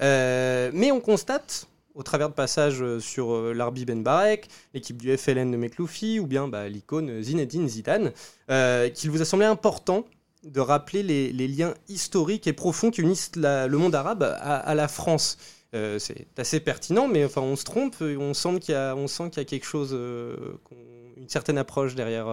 mais 0.00 0.92
on 0.92 1.00
constate 1.00 1.68
au 1.98 2.04
travers 2.04 2.30
de 2.30 2.34
passages 2.34 2.80
euh, 2.80 3.00
sur 3.00 3.34
euh, 3.34 3.52
l'Arbi 3.52 3.84
Ben 3.84 4.02
Barek, 4.02 4.48
l'équipe 4.72 4.96
du 4.96 5.14
FLN 5.16 5.50
de 5.50 5.56
Mekloufi, 5.56 6.20
ou 6.20 6.26
bien 6.26 6.46
bah, 6.46 6.68
l'icône 6.68 7.20
Zinedine 7.22 7.68
Zidane, 7.68 8.12
euh, 8.50 8.88
qu'il 8.88 9.10
vous 9.10 9.20
a 9.20 9.24
semblé 9.24 9.46
important 9.46 10.04
de 10.44 10.60
rappeler 10.60 11.02
les, 11.02 11.48
liens 11.48 11.74
historiques 11.88 12.46
et 12.46 12.52
profonds 12.52 12.90
qui 12.90 13.00
unissent 13.00 13.32
le 13.36 13.76
monde 13.76 13.94
arabe 13.94 14.22
à, 14.22 14.74
la 14.74 14.88
France. 14.88 15.38
c'est 15.72 16.26
assez 16.36 16.60
pertinent, 16.60 17.08
mais 17.08 17.24
enfin, 17.24 17.40
on 17.40 17.56
se 17.56 17.64
trompe, 17.64 17.96
on 18.00 18.34
sent 18.34 18.60
qu'il 18.60 18.74
y 18.74 18.76
a, 18.76 19.44
quelque 19.44 19.66
chose, 19.66 19.92
une 19.92 21.28
certaine 21.28 21.58
approche 21.58 21.94
derrière. 21.94 22.26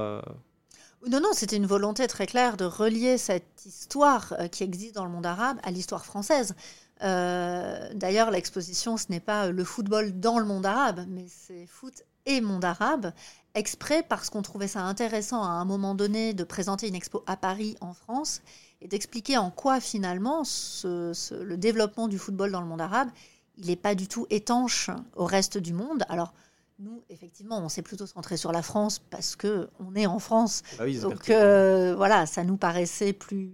Non, 1.07 1.19
non, 1.19 1.29
c'était 1.33 1.57
une 1.57 1.67
volonté 1.67 2.07
très 2.07 2.25
claire 2.25 2.57
de 2.57 2.65
relier 2.65 3.17
cette 3.17 3.65
histoire 3.65 4.33
qui 4.51 4.63
existe 4.63 4.95
dans 4.95 5.05
le 5.05 5.11
monde 5.11 5.25
arabe 5.25 5.57
à 5.63 5.71
l'histoire 5.71 6.05
française. 6.05 6.55
D'ailleurs, 7.01 8.31
l'exposition, 8.31 8.97
ce 8.97 9.05
n'est 9.09 9.19
pas 9.19 9.49
le 9.49 9.63
football 9.63 10.19
dans 10.19 10.39
le 10.39 10.45
monde 10.45 10.65
arabe, 10.65 11.05
mais 11.07 11.25
c'est 11.27 11.65
foot 11.67 12.03
et 12.25 12.41
monde 12.41 12.65
arabe, 12.65 13.11
exprès 13.53 14.03
parce 14.03 14.29
qu'on 14.29 14.41
trouvait 14.41 14.67
ça 14.67 14.81
intéressant 14.81 15.43
à 15.43 15.47
un 15.47 15.65
moment 15.65 15.95
donné 15.95 16.33
de 16.33 16.43
présenter 16.43 16.87
une 16.87 16.95
expo 16.95 17.23
à 17.27 17.37
Paris, 17.37 17.75
en 17.81 17.93
France, 17.93 18.41
et 18.81 18.87
d'expliquer 18.87 19.37
en 19.37 19.51
quoi 19.51 19.79
finalement 19.79 20.43
le 20.83 21.55
développement 21.55 22.07
du 22.07 22.17
football 22.17 22.51
dans 22.51 22.61
le 22.61 22.67
monde 22.67 22.81
arabe, 22.81 23.09
il 23.57 23.67
n'est 23.67 23.75
pas 23.75 23.95
du 23.95 24.07
tout 24.07 24.27
étanche 24.29 24.89
au 25.15 25.25
reste 25.25 25.57
du 25.57 25.73
monde. 25.73 26.03
Alors, 26.09 26.33
nous, 26.79 27.03
effectivement, 27.09 27.59
on 27.59 27.69
s'est 27.69 27.81
plutôt 27.81 28.05
centré 28.05 28.35
sur 28.35 28.51
la 28.51 28.61
France 28.61 28.99
parce 28.99 29.35
que 29.37 29.69
on 29.79 29.95
est 29.95 30.07
en 30.07 30.19
France. 30.19 30.61
Ah 30.77 30.85
Donc 31.01 31.29
euh, 31.29 31.95
voilà, 31.95 32.25
ça 32.25 32.43
nous 32.43 32.57
paraissait 32.57 33.13
plus, 33.13 33.53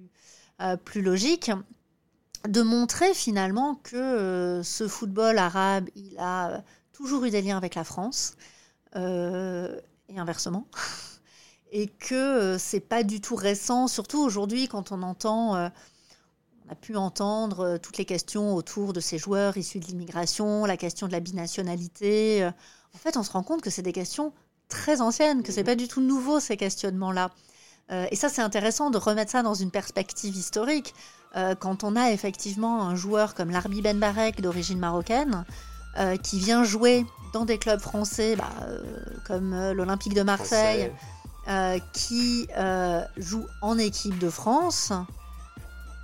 euh, 0.59 0.75
plus 0.75 1.03
logique 1.03 1.51
de 2.47 2.63
montrer 2.63 3.13
finalement 3.13 3.75
que 3.83 3.95
euh, 3.95 4.63
ce 4.63 4.87
football 4.87 5.37
arabe, 5.37 5.87
il 5.95 6.17
a 6.17 6.63
toujours 6.93 7.25
eu 7.25 7.29
des 7.29 7.43
liens 7.43 7.57
avec 7.57 7.75
la 7.75 7.83
France. 7.83 8.35
Euh, 8.95 9.79
et 10.09 10.19
inversement. 10.19 10.67
et 11.71 11.87
que 11.87 12.15
euh, 12.15 12.57
c'est 12.57 12.81
pas 12.81 13.03
du 13.03 13.21
tout 13.21 13.35
récent, 13.35 13.87
surtout 13.87 14.19
aujourd'hui 14.21 14.67
quand 14.67 14.91
on 14.91 15.01
entend, 15.03 15.55
euh, 15.55 15.69
on 16.67 16.71
a 16.73 16.75
pu 16.75 16.97
entendre 16.97 17.77
toutes 17.77 17.97
les 17.97 18.03
questions 18.03 18.53
autour 18.53 18.91
de 18.91 18.99
ces 18.99 19.17
joueurs 19.17 19.55
issus 19.55 19.79
de 19.79 19.85
l'immigration, 19.85 20.65
la 20.65 20.75
question 20.75 21.07
de 21.07 21.13
la 21.13 21.21
binationalité. 21.21 22.45
en 22.93 22.97
fait, 22.97 23.15
on 23.15 23.23
se 23.23 23.31
rend 23.31 23.43
compte 23.43 23.61
que 23.61 23.69
c'est 23.69 23.81
des 23.81 23.93
questions 23.93 24.33
très 24.67 24.99
anciennes, 24.99 25.43
que 25.43 25.53
c'est 25.53 25.63
pas 25.63 25.75
du 25.75 25.87
tout 25.87 26.01
nouveau 26.01 26.41
ces 26.41 26.57
questionnements-là. 26.57 27.31
et 27.89 28.15
ça, 28.15 28.27
c'est 28.27 28.41
intéressant 28.41 28.89
de 28.89 28.97
remettre 28.97 29.31
ça 29.31 29.41
dans 29.41 29.53
une 29.53 29.71
perspective 29.71 30.35
historique. 30.35 30.93
quand 31.59 31.83
on 31.83 31.95
a 31.95 32.11
effectivement 32.11 32.83
un 32.83 32.95
joueur 32.95 33.33
comme 33.35 33.49
Larbi 33.49 33.81
Ben 33.81 33.99
Barek 33.99 34.41
d'origine 34.41 34.79
marocaine, 34.79 35.45
qui 36.23 36.39
vient 36.39 36.63
jouer 36.63 37.05
dans 37.31 37.45
des 37.45 37.57
clubs 37.57 37.79
français 37.79 38.35
bah, 38.35 38.49
euh, 38.63 38.83
comme 39.25 39.53
euh, 39.53 39.73
l'Olympique 39.73 40.13
de 40.13 40.23
Marseille, 40.23 40.91
euh, 41.47 41.79
qui 41.93 42.47
joue 43.17 43.45
en 43.61 43.77
équipe 43.77 44.17
de 44.19 44.29
France 44.29 44.93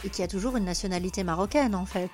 et 0.03 0.09
qui 0.09 0.23
a 0.23 0.27
toujours 0.27 0.57
une 0.57 0.65
nationalité 0.65 1.23
marocaine 1.23 1.75
en 1.75 1.85
fait. 1.85 2.11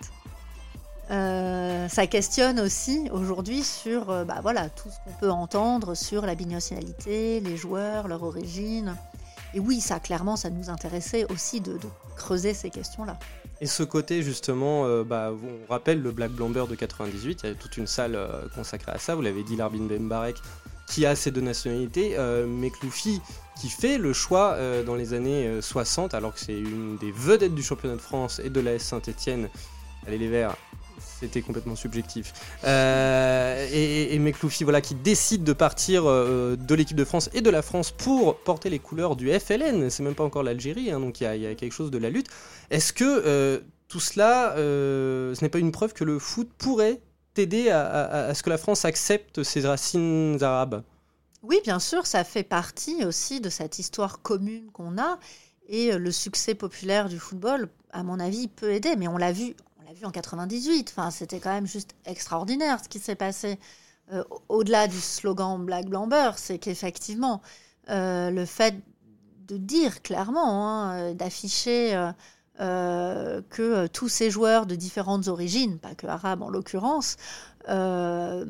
ça 1.09 2.07
questionne 2.07 2.59
aussi 2.59 3.09
aujourd'hui 3.11 3.63
sur 3.63 4.05
bah, 4.25 4.39
voilà, 4.41 4.69
tout 4.69 4.89
ce 4.89 4.95
qu'on 5.03 5.17
peut 5.19 5.31
entendre 5.31 5.95
sur 5.95 6.25
la 6.25 6.35
binationalité, 6.35 7.39
les 7.39 7.57
joueurs, 7.57 8.07
leur 8.07 8.23
origine. 8.23 8.95
Et 9.53 9.59
oui, 9.59 9.79
ça 9.79 9.99
clairement, 9.99 10.35
ça 10.35 10.49
nous 10.49 10.69
intéressait 10.69 11.25
aussi 11.31 11.61
de 11.61 11.77
creuser 12.15 12.53
ces 12.53 12.69
questions-là. 12.69 13.17
Et 13.63 13.65
ce 13.65 13.82
côté, 13.84 14.24
justement, 14.24 14.86
euh, 14.88 15.05
bah, 15.05 15.32
on 15.32 15.72
rappelle 15.72 16.01
le 16.01 16.12
Black 16.12 16.32
Blamber 16.32 16.65
de 16.70 16.75
98, 16.75 17.43
il 17.43 17.48
y 17.48 17.51
a 17.53 17.55
toute 17.55 17.77
une 17.77 17.88
salle 17.88 18.13
euh, 18.13 18.41
consacrée 18.53 18.91
à 18.91 18.98
ça, 18.98 19.15
vous 19.15 19.22
l'avez 19.22 19.41
dit, 19.41 19.55
Larbin 19.55 19.86
Bembarek, 19.86 20.36
qui 20.86 21.05
a 21.05 21.15
ces 21.15 21.32
deux 21.32 21.39
nationalités, 21.39 22.17
euh, 22.17 22.46
Mekloufi, 22.46 23.22
qui 23.58 23.70
fait 23.70 23.98
le 23.98 24.12
choix 24.12 24.58
dans 24.86 24.96
les 24.96 25.13
années 25.13 25.62
60, 25.62 26.13
alors 26.13 26.34
que 26.34 26.41
c'est 26.41 26.60
une 26.60 26.98
des 26.98 27.13
vedettes 27.13 27.55
du 27.55 27.63
championnat 27.63 27.96
de 27.96 28.01
France 28.01 28.41
et 28.43 28.50
de 28.50 28.60
l'AS 28.60 28.79
Saint-Etienne, 28.79 29.48
allez 30.05 30.17
les 30.17 30.27
Verts, 30.27 30.58
c'était 31.24 31.41
complètement 31.41 31.75
subjectif. 31.75 32.33
Euh, 32.65 33.67
et, 33.72 34.15
et 34.15 34.33
voilà, 34.63 34.81
qui 34.81 34.95
décide 34.95 35.43
de 35.43 35.53
partir 35.53 36.03
euh, 36.05 36.55
de 36.55 36.75
l'équipe 36.75 36.98
de 36.98 37.05
France 37.05 37.29
et 37.33 37.41
de 37.41 37.50
la 37.50 37.62
France 37.62 37.91
pour 37.91 38.38
porter 38.39 38.69
les 38.69 38.79
couleurs 38.79 39.15
du 39.15 39.31
FLN. 39.31 39.89
C'est 39.89 40.03
même 40.03 40.15
pas 40.15 40.24
encore 40.24 40.43
l'Algérie, 40.43 40.91
hein, 40.91 41.00
donc 41.00 41.22
il 41.22 41.24
y, 41.24 41.48
a 41.48 41.55
quelque 41.55 41.72
chose 41.72 41.91
de 41.91 41.98
la 41.98 42.10
lutte. 42.10 42.27
Est-ce 42.72 42.91
que 42.91 43.03
euh, 43.05 43.60
tout 43.88 44.00
cela, 44.00 44.53
ce 44.57 45.41
n'est 45.41 45.50
pas 45.50 45.60
une 45.60 45.72
preuve 45.72 45.93
que 45.93 46.03
le 46.03 46.19
foot 46.19 46.50
pourrait 46.57 47.00
t'aider 47.33 47.69
à, 47.69 48.33
ce 48.33 48.43
que 48.43 48.50
la 48.50 48.57
France 48.57 48.86
accepte 48.86 49.43
ses 49.43 49.62
racines 49.62 50.38
arabes? 50.41 50.83
Oui, 51.41 51.60
bien 51.63 51.79
sûr, 51.79 52.05
ça 52.05 52.24
fait 52.24 52.43
partie 52.43 53.05
aussi 53.05 53.39
de 53.39 53.50
cette 53.50 53.79
histoire 53.79 54.22
commune 54.22 54.72
qu'on 54.72 54.98
a. 54.98 55.19
Et 55.69 55.98
le 55.98 56.12
succès 56.12 56.55
populaire 56.55 57.07
du 57.07 57.19
football, 57.19 57.69
à 57.91 58.03
mon 58.03 58.19
avis, 58.19 58.48
peut 58.48 58.72
aider. 58.72 58.95
Mais 58.98 59.07
on 59.07 59.17
l'a 59.17 59.31
vu 59.31 59.55
vu 59.93 60.05
en 60.05 60.12
98. 60.12 60.93
Enfin, 60.95 61.12
c'était 61.12 61.39
quand 61.39 61.51
même 61.51 61.67
juste 61.67 61.95
extraordinaire 62.05 62.79
ce 62.83 62.89
qui 62.89 63.00
s'est 63.00 63.15
passé. 63.15 63.59
Euh, 64.12 64.23
au-delà 64.50 64.88
du 64.88 65.00
slogan 65.00 65.63
Black 65.63 65.85
Blamber, 65.85 66.31
c'est 66.38 66.59
qu'effectivement, 66.59 67.41
euh, 67.89 68.29
le 68.31 68.45
fait 68.45 68.75
de 69.47 69.57
dire 69.57 70.01
clairement, 70.01 70.67
hein, 70.67 70.97
euh, 70.97 71.13
d'afficher 71.13 72.12
que 72.59 73.88
tous 73.88 74.09
ces 74.09 74.29
joueurs 74.29 74.65
de 74.65 74.75
différentes 74.75 75.27
origines, 75.27 75.79
pas 75.79 75.95
que 75.95 76.05
arabes 76.07 76.43
en 76.43 76.50
l'occurrence, 76.50 77.17
font 77.65 78.45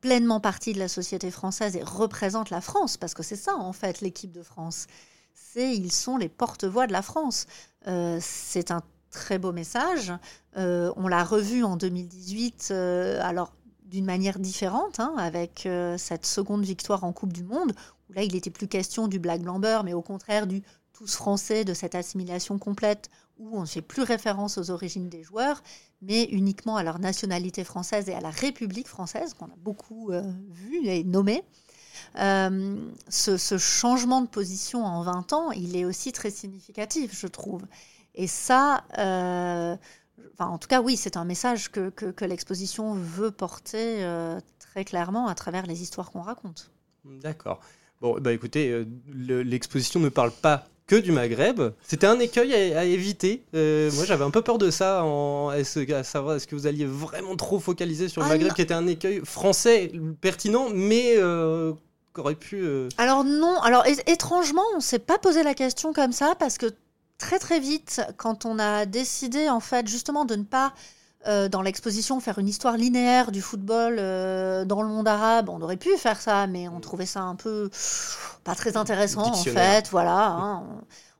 pleinement 0.00 0.40
partie 0.40 0.72
de 0.72 0.78
la 0.78 0.88
société 0.88 1.30
française 1.30 1.76
et 1.76 1.82
représentent 1.82 2.50
la 2.50 2.60
France, 2.60 2.96
parce 2.96 3.14
que 3.14 3.22
c'est 3.22 3.36
ça 3.36 3.54
en 3.54 3.72
fait 3.72 4.00
l'équipe 4.00 4.32
de 4.32 4.42
France. 4.42 4.86
C'est 5.34 5.76
ils 5.76 5.92
sont 5.92 6.16
les 6.16 6.28
porte-voix 6.28 6.86
de 6.86 6.92
la 6.92 7.02
France. 7.02 7.46
c'est 7.84 8.70
un 8.70 8.82
très 9.12 9.38
beau 9.38 9.52
message. 9.52 10.12
Euh, 10.56 10.92
on 10.96 11.06
l'a 11.06 11.22
revu 11.22 11.62
en 11.62 11.76
2018, 11.76 12.68
euh, 12.72 13.20
alors 13.22 13.52
d'une 13.84 14.04
manière 14.04 14.38
différente, 14.38 14.98
hein, 14.98 15.14
avec 15.18 15.66
euh, 15.66 15.96
cette 15.98 16.26
seconde 16.26 16.64
victoire 16.64 17.04
en 17.04 17.12
Coupe 17.12 17.32
du 17.32 17.44
Monde, 17.44 17.72
où 18.08 18.14
là 18.14 18.22
il 18.24 18.32
n'était 18.32 18.50
plus 18.50 18.66
question 18.66 19.06
du 19.06 19.20
Black 19.20 19.42
Blamber, 19.42 19.82
mais 19.84 19.92
au 19.92 20.02
contraire 20.02 20.46
du 20.46 20.62
tous 20.92 21.14
français, 21.14 21.64
de 21.64 21.74
cette 21.74 21.94
assimilation 21.94 22.58
complète, 22.58 23.10
où 23.38 23.56
on 23.56 23.62
ne 23.62 23.66
fait 23.66 23.82
plus 23.82 24.02
référence 24.02 24.58
aux 24.58 24.70
origines 24.70 25.08
des 25.08 25.22
joueurs, 25.22 25.62
mais 26.00 26.24
uniquement 26.24 26.76
à 26.76 26.82
leur 26.82 26.98
nationalité 26.98 27.64
française 27.64 28.08
et 28.08 28.14
à 28.14 28.20
la 28.20 28.30
République 28.30 28.88
française, 28.88 29.34
qu'on 29.34 29.46
a 29.46 29.56
beaucoup 29.58 30.10
vu 30.50 30.86
et 30.86 31.02
nommé. 31.04 31.42
ce, 32.14 33.36
ce, 33.36 33.58
changement 33.58 34.20
de 34.20 34.28
position 34.28 34.84
en 34.84 35.02
20 35.02 35.32
ans, 35.32 35.50
il 35.52 35.76
est 35.76 35.84
aussi 35.84 36.12
très 36.12 36.30
significatif, 36.30 37.18
je 37.18 37.26
trouve. 37.26 37.62
Et 38.14 38.26
ça, 38.26 38.84
euh, 38.98 39.76
enfin, 40.34 40.50
en 40.50 40.58
tout 40.58 40.68
cas, 40.68 40.82
oui, 40.82 40.96
c'est 40.96 41.16
un 41.16 41.24
message 41.24 41.70
que, 41.70 41.88
que, 41.90 42.24
l'exposition 42.24 42.94
veut 42.94 43.30
porter 43.30 44.04
euh, 44.04 44.38
très 44.58 44.84
clairement 44.84 45.28
à 45.28 45.34
travers 45.34 45.66
les 45.66 45.82
histoires 45.82 46.10
qu'on 46.10 46.20
raconte. 46.20 46.70
D'accord. 47.04 47.60
Bon, 48.00 48.18
bah 48.20 48.32
écoutez, 48.32 48.70
euh, 48.70 48.84
l'exposition 49.44 50.00
ne 50.00 50.08
parle 50.08 50.30
pas 50.30 50.66
que 50.86 50.96
du 50.96 51.12
Maghreb. 51.12 51.62
C'était 51.82 52.06
un 52.06 52.18
écueil 52.18 52.52
à, 52.52 52.84
éviter. 52.84 53.44
moi, 53.52 54.04
j'avais 54.04 54.24
un 54.24 54.30
peu 54.30 54.42
peur 54.42 54.58
de 54.58 54.70
ça, 54.70 55.04
en, 55.04 55.48
à 55.48 55.64
savoir 56.04 56.36
est-ce 56.36 56.46
que 56.46 56.54
vous 56.54 56.66
alliez 56.66 56.84
vraiment 56.84 57.36
trop 57.36 57.60
focaliser 57.60 58.08
sur 58.08 58.20
le 58.20 58.26
ah, 58.26 58.30
Maghreb, 58.30 58.52
qui 58.52 58.62
était 58.62 58.74
un 58.74 58.86
écueil 58.86 59.22
français 59.24 59.90
pertinent, 60.20 60.68
mais 60.74 61.16
qu'aurait 62.12 62.34
pu. 62.34 62.66
Alors 62.98 63.24
non, 63.24 63.58
alors 63.62 63.84
étrangement, 64.06 64.64
on 64.76 64.80
s'est 64.80 64.98
pas 64.98 65.16
posé 65.16 65.42
la 65.42 65.54
question 65.54 65.94
comme 65.94 66.12
ça 66.12 66.34
parce 66.38 66.58
que 66.58 66.66
très 67.22 67.38
très 67.38 67.60
vite, 67.60 68.02
quand 68.16 68.46
on 68.46 68.58
a 68.58 68.84
décidé 68.84 69.48
en 69.48 69.60
fait 69.60 69.86
justement 69.86 70.24
de 70.24 70.34
ne 70.34 70.42
pas 70.42 70.74
euh, 71.28 71.48
dans 71.48 71.62
l'exposition 71.62 72.18
faire 72.18 72.38
une 72.38 72.48
histoire 72.48 72.76
linéaire 72.76 73.30
du 73.30 73.40
football 73.40 73.96
euh, 74.00 74.64
dans 74.64 74.82
le 74.82 74.88
monde 74.88 75.06
arabe, 75.06 75.48
on 75.48 75.62
aurait 75.62 75.76
pu 75.76 75.96
faire 75.96 76.20
ça, 76.20 76.48
mais 76.48 76.68
on 76.68 76.80
trouvait 76.80 77.06
ça 77.06 77.20
un 77.20 77.36
peu 77.36 77.70
pas 78.42 78.56
très 78.56 78.76
intéressant 78.76 79.30
en 79.32 79.44
fait. 79.44 79.88
Voilà, 79.92 80.30
hein. 80.30 80.64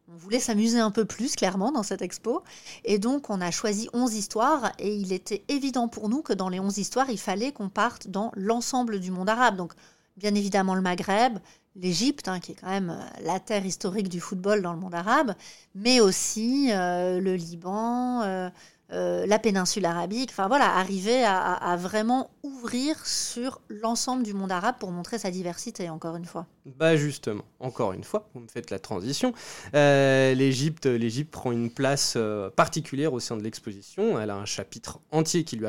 on, 0.09 0.17
voulait 0.17 0.41
s'amuser 0.41 0.81
un 0.81 0.91
peu 0.91 1.05
plus 1.05 1.37
clairement 1.37 1.71
dans 1.71 1.85
cette 1.85 2.03
expo, 2.03 2.43
et 2.85 2.99
donc 2.99 3.31
on 3.31 3.41
a 3.41 3.53
choisi 3.53 3.89
11 3.93 4.13
histoires, 4.15 4.73
et 4.81 4.93
il 4.93 5.13
était 5.13 5.45
évident 5.47 5.87
pour 5.87 6.09
nous 6.09 6.21
que 6.21 6.33
dans 6.33 6.49
les 6.49 6.59
11 6.59 6.79
histoires, 6.79 7.11
il 7.11 7.19
fallait 7.19 7.53
qu'on 7.53 7.69
parte 7.69 8.09
dans 8.09 8.33
l'ensemble 8.35 8.99
du 8.99 9.13
monde 9.13 9.31
arabe. 9.31 9.55
Donc 9.55 9.73
bien 10.17 10.35
évidemment 10.35 10.75
le 10.75 10.83
Maghreb, 10.83 11.39
l'Égypte, 11.77 12.29
hein, 12.29 12.41
qui 12.41 12.53
est 12.53 12.55
quand 12.55 12.69
même 12.69 12.91
euh, 12.91 13.23
la 13.25 13.41
terre 13.41 13.65
historique 13.65 14.09
du 14.09 14.21
football 14.21 14.63
dans 14.63 14.73
le 14.73 14.79
monde 14.79 14.95
arabe, 14.95 15.35
mais 15.75 16.01
aussi 16.01 16.71
euh, 16.73 17.21
le 17.21 17.35
Liban, 17.35 18.23
euh, 18.23 18.51
euh, 18.93 19.25
la 19.27 19.39
péninsule 19.39 19.87
arabique, 19.87 20.31
enfin 20.33 20.49
voilà, 20.49 20.77
arriver 20.77 21.25
à, 21.25 21.77
vraiment 21.79 22.31
ouvrir 22.43 23.07
sur 23.07 23.61
l'ensemble 23.69 24.23
du 24.23 24.35
monde 24.35 24.53
arabe 24.53 24.75
pour 24.79 24.91
montrer 24.91 25.19
sa 25.19 25.31
diversité, 25.31 25.89
encore 25.89 26.17
une 26.17 26.27
fois. 26.27 26.47
Bah 26.67 26.97
justement, 26.97 27.45
encore 27.59 27.93
une 27.93 28.05
fois, 28.05 28.29
vous 28.35 28.41
me 28.41 28.49
faites 28.49 28.71
la 28.71 28.79
transition. 28.79 29.33
Euh, 29.75 30.35
L'Égypte, 30.35 30.87
l'Égypte 30.87 31.31
prend 31.31 31.53
une 31.53 31.71
place 31.71 32.15
euh, 32.17 32.51
particulière 32.51 33.15
au 33.15 33.21
sein 33.21 33.37
de 33.37 33.43
l'exposition. 33.43 34.21
Elle 34.21 34.31
a 34.31 34.37
un 34.37 34.45
chapitre 34.45 35.01
entier 35.11 35.45
qui 35.45 35.57
lui, 35.57 35.67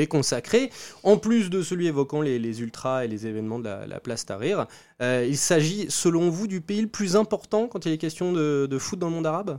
est 0.00 0.06
consacré, 0.06 0.70
en 1.04 1.16
plus 1.16 1.48
de 1.48 1.62
celui 1.62 1.86
évoquant 1.86 2.20
les, 2.20 2.60
ultras 2.60 3.04
et 3.04 3.08
les 3.08 3.26
événements 3.26 3.58
de 3.60 3.68
la, 3.86 4.00
place 4.00 4.26
Tahrir. 4.26 4.66
il 5.00 5.38
s'agit, 5.38 5.86
selon 5.88 6.28
vous, 6.28 6.46
du 6.46 6.60
pays 6.60 6.82
le 6.82 6.88
plus 6.88 7.16
important 7.16 7.66
quand 7.66 7.86
il 7.86 7.92
est 7.92 7.98
question 7.98 8.32
de, 8.32 8.68
de 8.70 8.78
foot 8.78 8.98
dans 8.98 9.08
le 9.08 9.14
monde 9.14 9.26
arabe? 9.26 9.58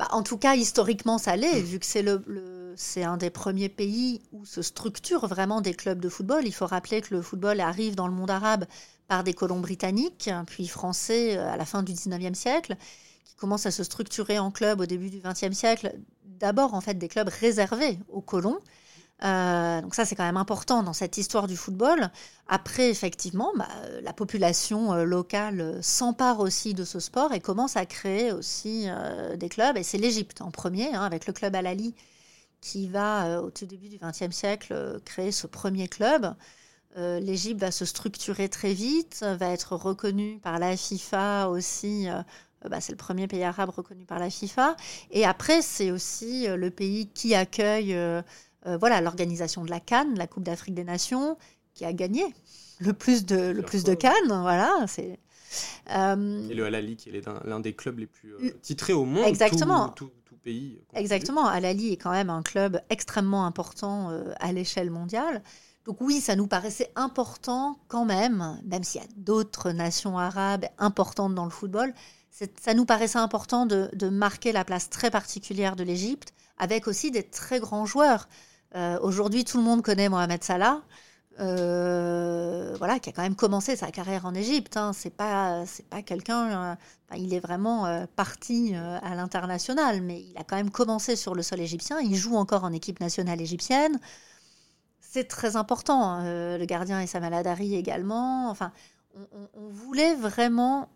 Bah, 0.00 0.08
en 0.12 0.22
tout 0.22 0.38
cas, 0.38 0.56
historiquement, 0.56 1.18
ça 1.18 1.36
l'est, 1.36 1.60
vu 1.60 1.78
que 1.78 1.84
c'est 1.84 2.00
le, 2.00 2.72
c'est 2.74 3.04
un 3.04 3.18
des 3.18 3.28
premiers 3.28 3.68
pays 3.68 4.22
où 4.32 4.46
se 4.46 4.62
structurent 4.62 5.26
vraiment 5.26 5.60
des 5.60 5.74
clubs 5.74 6.00
de 6.00 6.08
football. 6.08 6.46
Il 6.46 6.54
faut 6.54 6.64
rappeler 6.64 7.02
que 7.02 7.14
le 7.14 7.20
football 7.20 7.60
arrive 7.60 7.96
dans 7.96 8.08
le 8.08 8.14
monde 8.14 8.30
arabe 8.30 8.64
par 9.08 9.24
des 9.24 9.34
colons 9.34 9.60
britanniques, 9.60 10.30
puis 10.46 10.68
français 10.68 11.36
à 11.36 11.58
la 11.58 11.66
fin 11.66 11.82
du 11.82 11.92
19e 11.92 12.32
siècle, 12.32 12.76
qui 13.26 13.34
commencent 13.34 13.66
à 13.66 13.70
se 13.70 13.84
structurer 13.84 14.38
en 14.38 14.50
clubs 14.50 14.80
au 14.80 14.86
début 14.86 15.10
du 15.10 15.20
20e 15.20 15.52
siècle. 15.52 15.94
D'abord, 16.24 16.72
en 16.72 16.80
fait, 16.80 16.94
des 16.94 17.08
clubs 17.08 17.28
réservés 17.28 17.98
aux 18.08 18.22
colons. 18.22 18.60
Euh, 19.22 19.80
donc 19.82 19.94
ça, 19.94 20.04
c'est 20.04 20.14
quand 20.14 20.24
même 20.24 20.36
important 20.36 20.82
dans 20.82 20.92
cette 20.92 21.18
histoire 21.18 21.46
du 21.46 21.56
football. 21.56 22.10
Après, 22.48 22.90
effectivement, 22.90 23.52
bah, 23.56 23.68
la 24.02 24.12
population 24.12 24.92
euh, 24.92 25.04
locale 25.04 25.78
s'empare 25.82 26.40
aussi 26.40 26.74
de 26.74 26.84
ce 26.84 27.00
sport 27.00 27.32
et 27.32 27.40
commence 27.40 27.76
à 27.76 27.86
créer 27.86 28.32
aussi 28.32 28.86
euh, 28.88 29.36
des 29.36 29.48
clubs. 29.48 29.76
Et 29.76 29.82
c'est 29.82 29.98
l'Égypte 29.98 30.40
en 30.40 30.50
premier, 30.50 30.94
hein, 30.94 31.02
avec 31.02 31.26
le 31.26 31.32
club 31.32 31.54
Al-Ali, 31.54 31.94
qui 32.60 32.88
va, 32.88 33.42
au 33.42 33.50
tout 33.50 33.66
début 33.66 33.88
du 33.88 33.98
XXe 33.98 34.34
siècle, 34.34 35.00
créer 35.04 35.32
ce 35.32 35.46
premier 35.46 35.88
club. 35.88 36.34
L'Égypte 36.96 37.60
va 37.60 37.70
se 37.70 37.86
structurer 37.86 38.50
très 38.50 38.74
vite, 38.74 39.22
va 39.22 39.48
être 39.50 39.76
reconnue 39.76 40.40
par 40.40 40.58
la 40.58 40.76
FIFA 40.76 41.48
aussi. 41.48 42.06
Bah, 42.68 42.82
c'est 42.82 42.92
le 42.92 42.98
premier 42.98 43.26
pays 43.28 43.44
arabe 43.44 43.70
reconnu 43.70 44.04
par 44.04 44.18
la 44.18 44.28
FIFA. 44.28 44.76
Et 45.10 45.24
après, 45.24 45.62
c'est 45.62 45.90
aussi 45.90 46.46
le 46.48 46.70
pays 46.70 47.08
qui 47.08 47.34
accueille 47.34 47.96
euh, 48.66 48.76
voilà, 48.76 49.00
l'organisation 49.00 49.64
de 49.64 49.70
la 49.70 49.80
Cannes, 49.80 50.16
la 50.16 50.26
Coupe 50.26 50.44
d'Afrique 50.44 50.74
des 50.74 50.84
Nations, 50.84 51.36
qui 51.74 51.84
a 51.84 51.92
gagné 51.92 52.24
le 52.78 52.92
plus 52.92 53.24
de, 53.24 53.36
le 53.36 53.62
plus 53.62 53.84
de 53.84 53.94
Cannes. 53.94 54.12
Voilà, 54.26 54.84
c'est. 54.86 55.18
Euh, 55.90 56.48
et 56.48 56.54
le 56.54 56.64
Al-Ali, 56.64 56.96
qui 56.96 57.10
est 57.10 57.26
l'un 57.44 57.60
des 57.60 57.74
clubs 57.74 57.98
les 57.98 58.06
plus 58.06 58.34
euh, 58.34 58.50
titrés 58.62 58.92
au 58.92 59.04
monde. 59.04 59.26
Exactement. 59.26 59.88
Tout, 59.88 60.10
pays. 60.42 60.80
Exactement. 60.94 61.46
Al-Ali 61.46 61.92
est 61.92 61.98
quand 61.98 62.12
même 62.12 62.30
un 62.30 62.42
club 62.42 62.80
extrêmement 62.88 63.44
important 63.44 64.10
à 64.40 64.52
l'échelle 64.54 64.90
mondiale. 64.90 65.42
Donc 65.84 66.00
oui, 66.00 66.20
ça 66.20 66.34
nous 66.34 66.46
paraissait 66.46 66.90
important 66.96 67.78
quand 67.88 68.06
même, 68.06 68.58
même 68.64 68.82
s'il 68.82 69.02
y 69.02 69.04
a 69.04 69.08
d'autres 69.16 69.70
nations 69.70 70.16
arabes 70.16 70.64
importantes 70.78 71.34
dans 71.34 71.44
le 71.44 71.50
football, 71.50 71.92
ça 72.30 72.72
nous 72.72 72.86
paraissait 72.86 73.18
important 73.18 73.66
de, 73.66 73.90
de, 73.92 74.08
marquer 74.08 74.52
la 74.52 74.64
place 74.64 74.88
très 74.88 75.10
particulière 75.10 75.76
de 75.76 75.84
l'Égypte, 75.84 76.32
avec 76.58 76.86
aussi 76.86 77.10
des 77.10 77.22
très 77.22 77.60
grands 77.60 77.86
joueurs. 77.86 78.28
Euh, 78.76 78.98
aujourd'hui, 79.00 79.44
tout 79.44 79.58
le 79.58 79.64
monde 79.64 79.82
connaît 79.82 80.08
Mohamed 80.08 80.42
Salah. 80.44 80.82
Euh, 81.38 82.74
voilà, 82.76 82.98
qui 82.98 83.08
a 83.08 83.12
quand 83.12 83.22
même 83.22 83.36
commencé 83.36 83.74
sa 83.74 83.90
carrière 83.90 84.26
en 84.26 84.34
Égypte. 84.34 84.76
Hein. 84.76 84.92
C'est 84.92 85.10
pas, 85.10 85.64
c'est 85.66 85.88
pas 85.88 86.02
quelqu'un. 86.02 86.72
Euh, 86.72 87.16
il 87.16 87.34
est 87.34 87.40
vraiment 87.40 88.06
parti 88.16 88.74
à 88.74 89.14
l'international, 89.14 90.00
mais 90.02 90.20
il 90.20 90.36
a 90.38 90.44
quand 90.44 90.56
même 90.56 90.70
commencé 90.70 91.16
sur 91.16 91.34
le 91.34 91.42
sol 91.42 91.60
égyptien. 91.60 92.00
Il 92.00 92.14
joue 92.14 92.36
encore 92.36 92.64
en 92.64 92.72
équipe 92.72 93.00
nationale 93.00 93.40
égyptienne. 93.40 93.98
C'est 95.00 95.26
très 95.26 95.56
important. 95.56 96.04
Hein. 96.04 96.58
le 96.58 96.64
gardien 96.66 97.02
Issa 97.02 97.18
Maladari 97.18 97.74
également. 97.74 98.48
Enfin, 98.48 98.72
on, 99.54 99.68
voulait 99.70 100.14
vraiment 100.14 100.88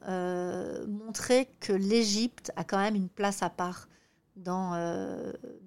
montrer 0.87 1.49
que 1.59 1.73
l'Égypte 1.73 2.53
a 2.55 2.63
quand 2.63 2.79
même 2.79 2.95
une 2.95 3.09
place 3.09 3.43
à 3.43 3.51
part 3.51 3.89
dans, 4.37 4.79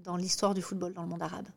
dans 0.05 0.15
l'histoire 0.15 0.53
du 0.53 0.61
football 0.61 0.93
dans 0.93 1.01
le 1.01 1.09
monde 1.09 1.23
arabe. 1.23 1.47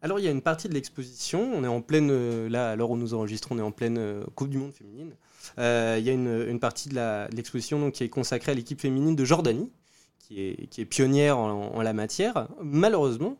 Alors 0.00 0.20
il 0.20 0.24
y 0.24 0.28
a 0.28 0.30
une 0.30 0.42
partie 0.42 0.68
de 0.68 0.74
l'exposition, 0.74 1.50
on 1.54 1.64
est 1.64 1.68
en 1.68 1.80
pleine, 1.80 2.10
euh, 2.10 2.48
là 2.48 2.70
à 2.70 2.76
l'heure 2.76 2.90
où 2.90 2.96
nous 2.96 3.14
enregistrons, 3.14 3.56
on 3.56 3.58
est 3.58 3.62
en 3.62 3.72
pleine 3.72 3.98
euh, 3.98 4.24
Coupe 4.36 4.48
du 4.48 4.58
Monde 4.58 4.72
féminine. 4.72 5.12
Euh, 5.58 5.96
il 5.98 6.04
y 6.04 6.10
a 6.10 6.12
une, 6.12 6.60
partie 6.60 6.88
de 6.88 7.34
l'exposition 7.34 7.90
qui 7.90 8.04
est 8.04 8.08
consacrée 8.08 8.52
à 8.52 8.54
l'équipe 8.54 8.80
féminine 8.80 9.16
de 9.16 9.24
Jordanie, 9.24 9.72
qui 10.20 10.40
est, 10.40 10.68
qui 10.68 10.82
est 10.82 10.84
pionnière 10.84 11.38
en, 11.38 11.82
la 11.82 11.92
matière. 11.92 12.48
Malheureusement, 12.62 13.36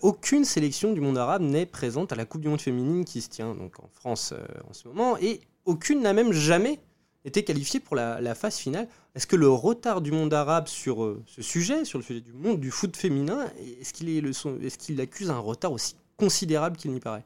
aucune 0.00 0.44
sélection 0.44 0.92
du 0.92 1.00
monde 1.00 1.18
arabe 1.18 1.42
n'est 1.42 1.66
présente 1.66 2.12
à 2.12 2.16
la 2.16 2.24
Coupe 2.24 2.40
du 2.40 2.48
Monde 2.48 2.60
féminine 2.60 3.04
qui 3.04 3.20
se 3.20 3.28
tient 3.28 3.54
donc 3.54 3.80
en 3.80 3.88
France 3.92 4.32
en 4.68 4.72
ce 4.72 4.88
moment, 4.88 5.18
et 5.18 5.40
aucune 5.64 6.00
n'a 6.00 6.12
même 6.12 6.32
jamais 6.32 6.78
été 7.24 7.44
qualifiée 7.44 7.80
pour 7.80 7.96
la, 7.96 8.34
phase 8.34 8.56
finale. 8.56 8.88
Est-ce 9.14 9.26
que 9.26 9.36
le 9.36 9.48
retard 9.48 10.00
du 10.00 10.12
monde 10.12 10.32
arabe 10.32 10.68
sur 10.68 11.04
euh, 11.04 11.22
ce 11.26 11.42
sujet, 11.42 11.84
sur 11.84 11.98
le 11.98 12.04
sujet 12.04 12.20
du 12.20 12.32
monde 12.32 12.60
du 12.60 12.70
foot 12.70 12.96
féminin, 12.96 13.46
est-ce 13.80 13.92
qu'il 13.92 14.08
est 14.08 14.96
est 14.96 15.00
accuse 15.00 15.30
un 15.30 15.38
retard 15.38 15.72
aussi 15.72 15.96
considérable 16.16 16.76
qu'il 16.76 16.92
n'y 16.92 17.00
paraît? 17.00 17.24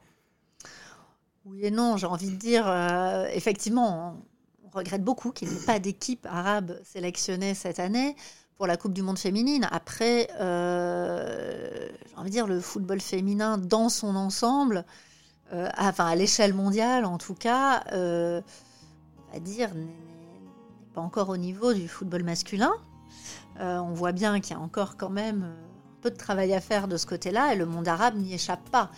Oui 1.45 1.65
et 1.65 1.71
non, 1.71 1.97
j'ai 1.97 2.07
envie 2.07 2.31
de 2.31 2.37
dire, 2.37 2.69
euh, 2.69 3.27
effectivement, 3.33 4.17
on, 4.65 4.71
regrette 4.71 5.05
beaucoup 5.05 5.33
qu'il 5.33 5.49
n'y 5.49 5.57
ait 5.57 5.67
pas 5.67 5.79
d'équipe 5.79 6.27
arabe 6.31 6.79
sélectionnée 6.83 7.53
cette 7.53 7.79
année 7.79 8.17
pour 8.57 8.67
la 8.67 8.79
Coupe 8.79 8.95
du 8.95 9.03
Monde 9.03 9.19
féminine. 9.19 9.69
Après, 9.71 10.29
euh, 10.41 11.89
j'ai 12.09 12.17
envie 12.17 12.31
de 12.31 12.35
dire, 12.35 12.47
le 12.47 12.59
football 12.59 13.03
féminin 13.03 13.59
dans 13.59 13.91
son 13.91 14.17
ensemble, 14.17 14.87
enfin 15.77 16.07
à 16.07 16.15
l'échelle 16.15 16.55
mondiale 16.55 17.05
en 17.05 17.19
tout 17.19 17.35
cas, 17.35 17.85
à 19.33 19.41
dire, 19.41 19.75
n'est 19.75 19.87
pas 20.95 21.01
encore 21.01 21.29
au 21.31 21.37
niveau 21.37 21.73
du 21.73 21.89
football 21.89 22.23
masculin. 22.23 22.73
Euh, 23.61 23.79
on 23.79 23.93
voit 23.93 24.13
bien 24.13 24.41
qu'il 24.41 24.57
y 24.57 24.59
a 24.59 24.63
encore 24.63 24.97
quand 24.97 25.11
même 25.11 25.43
euh, 25.43 25.97
un 25.99 26.03
peu 26.03 26.11
de 26.11 26.17
travail 26.17 26.55
à 26.55 26.61
faire 26.61 26.89
de 26.89 26.97
ce 26.97 27.07
côté-là 27.07 27.53
et 27.53 27.57
le 27.57 27.67
monde 27.67 27.89
arabe 27.89 28.17
n'y 28.17 28.35
échappe 28.35 28.69
pas. 28.71 28.91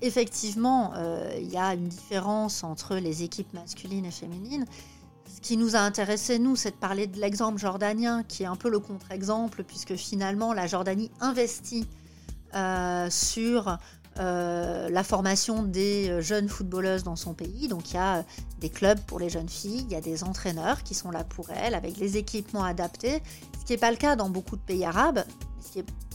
effectivement, 0.00 0.92
euh, 0.96 1.32
il 1.38 1.50
y 1.50 1.56
a 1.56 1.74
une 1.74 1.88
différence 1.88 2.64
entre 2.64 2.96
les 2.96 3.22
équipes 3.22 3.52
masculines 3.54 4.04
et 4.04 4.10
féminines. 4.10 4.64
Ce 5.32 5.40
qui 5.40 5.56
nous 5.56 5.76
a 5.76 5.80
intéressé, 5.80 6.38
nous, 6.38 6.56
c'est 6.56 6.72
de 6.72 6.76
parler 6.76 7.06
de 7.06 7.20
l'exemple 7.20 7.58
jordanien, 7.58 8.22
qui 8.22 8.42
est 8.42 8.46
un 8.46 8.56
peu 8.56 8.68
le 8.68 8.80
contre-exemple, 8.80 9.64
puisque 9.64 9.94
finalement, 9.94 10.52
la 10.52 10.66
Jordanie 10.66 11.10
investit 11.20 11.88
sur 13.08 13.78
euh, 14.18 14.90
la 14.90 15.04
formation 15.04 15.62
des 15.62 16.10
euh, 16.10 16.20
jeunes 16.20 16.48
footballeuses 16.48 17.02
dans 17.02 17.16
son 17.16 17.32
pays. 17.32 17.68
Donc 17.68 17.90
il 17.90 17.94
y 17.94 17.98
a 17.98 18.18
euh, 18.18 18.22
des 18.60 18.68
clubs 18.68 19.00
pour 19.06 19.18
les 19.18 19.30
jeunes 19.30 19.48
filles, 19.48 19.86
il 19.88 19.92
y 19.92 19.94
a 19.94 20.02
des 20.02 20.22
entraîneurs 20.22 20.82
qui 20.82 20.94
sont 20.94 21.10
là 21.10 21.24
pour 21.24 21.48
elles, 21.50 21.74
avec 21.74 21.96
les 21.96 22.18
équipements 22.18 22.64
adaptés, 22.64 23.22
ce 23.58 23.64
qui 23.64 23.72
n'est 23.72 23.78
pas 23.78 23.90
le 23.90 23.96
cas 23.96 24.14
dans 24.14 24.28
beaucoup 24.28 24.56
de 24.56 24.60
pays 24.60 24.84
arabes, 24.84 25.24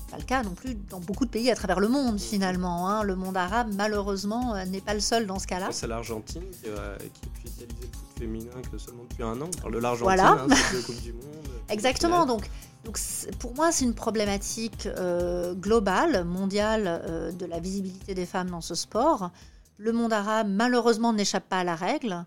pas 0.09 0.17
le 0.17 0.23
cas 0.23 0.43
non 0.43 0.51
plus 0.51 0.75
dans 0.89 0.99
beaucoup 0.99 1.25
de 1.25 1.29
pays 1.29 1.51
à 1.51 1.55
travers 1.55 1.79
le 1.79 1.87
monde 1.87 2.19
finalement. 2.19 2.89
Hein. 2.89 3.03
Le 3.03 3.15
monde 3.15 3.37
arabe, 3.37 3.73
malheureusement, 3.75 4.55
n'est 4.65 4.81
pas 4.81 4.93
le 4.93 4.99
seul 4.99 5.27
dans 5.27 5.39
ce 5.39 5.47
cas-là. 5.47 5.69
C'est 5.71 5.87
l'Argentine 5.87 6.43
qui, 6.51 6.59
qui, 6.61 6.67
est 6.67 7.39
spécialisée 7.39 7.75
le 7.81 7.97
foot 7.97 8.19
féminin 8.19 8.61
que 8.71 8.77
seulement 8.77 9.03
depuis 9.09 9.23
un 9.23 9.39
an. 9.41 9.49
Alors, 9.65 9.81
l'Argentine, 9.81 10.03
voilà. 10.03 10.31
hein, 10.31 10.47
c'est 10.71 10.85
Coupe 10.85 11.01
du 11.01 11.13
Monde. 11.13 11.23
Exactement, 11.69 12.25
donc 12.25 12.49
donc 12.87 12.97
pour 13.39 13.53
moi, 13.53 13.73
c'est 13.73 13.83
une 13.83 13.93
problématique 13.93 14.85
euh, 14.85 15.53
globale, 15.53 16.23
mondiale, 16.23 16.83
euh, 16.87 17.33
de 17.33 17.45
la 17.45 17.59
visibilité 17.59 18.13
des 18.13 18.25
femmes 18.25 18.49
dans 18.49 18.61
ce 18.61 18.75
sport. 18.75 19.31
Le 19.77 19.91
monde 19.91 20.13
arabe, 20.13 20.47
malheureusement, 20.49 21.11
n'échappe 21.11 21.49
pas 21.49 21.59
à 21.59 21.63
la 21.65 21.75
règle. 21.75 22.25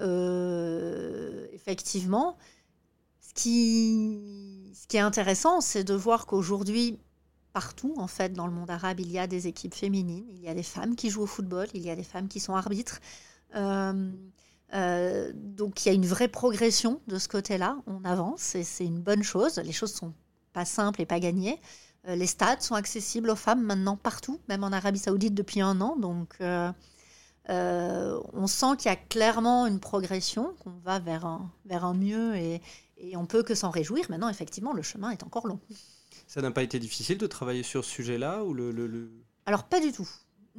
Euh, 0.00 1.46
effectivement, 1.52 2.38
ce 3.20 3.34
qui, 3.34 4.72
ce 4.74 4.86
qui 4.86 4.96
est 4.96 5.00
intéressant, 5.00 5.60
c'est 5.60 5.84
de 5.84 5.92
voir 5.92 6.24
qu'aujourd'hui, 6.24 6.98
partout, 7.52 7.94
en 7.96 8.06
fait, 8.06 8.32
dans 8.32 8.46
le 8.46 8.52
monde 8.52 8.70
arabe, 8.70 9.00
il 9.00 9.10
y 9.10 9.18
a 9.18 9.26
des 9.26 9.46
équipes 9.46 9.74
féminines, 9.74 10.26
il 10.30 10.40
y 10.40 10.48
a 10.48 10.54
des 10.54 10.62
femmes 10.62 10.96
qui 10.96 11.10
jouent 11.10 11.22
au 11.22 11.26
football, 11.26 11.66
il 11.74 11.82
y 11.82 11.90
a 11.90 11.96
des 11.96 12.04
femmes 12.04 12.28
qui 12.28 12.40
sont 12.40 12.54
arbitres. 12.54 13.00
Euh, 14.74 15.32
donc 15.34 15.84
il 15.84 15.88
y 15.88 15.90
a 15.90 15.94
une 15.94 16.06
vraie 16.06 16.28
progression 16.28 17.00
de 17.06 17.18
ce 17.18 17.28
côté-là. 17.28 17.78
On 17.86 18.04
avance 18.04 18.54
et 18.54 18.64
c'est 18.64 18.84
une 18.84 19.00
bonne 19.00 19.22
chose. 19.22 19.56
Les 19.58 19.72
choses 19.72 19.92
sont 19.92 20.12
pas 20.52 20.64
simples 20.64 21.00
et 21.00 21.06
pas 21.06 21.20
gagnées. 21.20 21.60
Euh, 22.06 22.16
les 22.16 22.26
stades 22.26 22.62
sont 22.62 22.74
accessibles 22.74 23.30
aux 23.30 23.36
femmes 23.36 23.62
maintenant 23.62 23.96
partout, 23.96 24.40
même 24.48 24.64
en 24.64 24.72
Arabie 24.72 24.98
Saoudite 24.98 25.34
depuis 25.34 25.60
un 25.60 25.80
an. 25.80 25.96
Donc 25.96 26.36
euh, 26.40 26.70
on 27.48 28.46
sent 28.46 28.76
qu'il 28.78 28.90
y 28.90 28.94
a 28.94 28.96
clairement 28.96 29.66
une 29.66 29.80
progression, 29.80 30.54
qu'on 30.62 30.74
va 30.84 30.98
vers 30.98 31.24
un, 31.24 31.50
vers 31.64 31.84
un 31.84 31.94
mieux 31.94 32.36
et, 32.36 32.60
et 32.98 33.16
on 33.16 33.24
peut 33.24 33.42
que 33.42 33.54
s'en 33.54 33.70
réjouir. 33.70 34.04
Maintenant, 34.10 34.28
effectivement, 34.28 34.74
le 34.74 34.82
chemin 34.82 35.10
est 35.10 35.22
encore 35.22 35.46
long. 35.46 35.60
Ça 36.28 36.40
n'a 36.40 36.52
pas 36.52 36.62
été 36.62 36.78
difficile 36.78 37.18
de 37.18 37.26
travailler 37.26 37.64
sur 37.64 37.84
ce 37.84 37.90
sujet-là 37.90 38.44
ou 38.44 38.54
le, 38.54 39.10
Alors 39.46 39.64
pas 39.64 39.80
du 39.80 39.90
tout. 39.90 40.08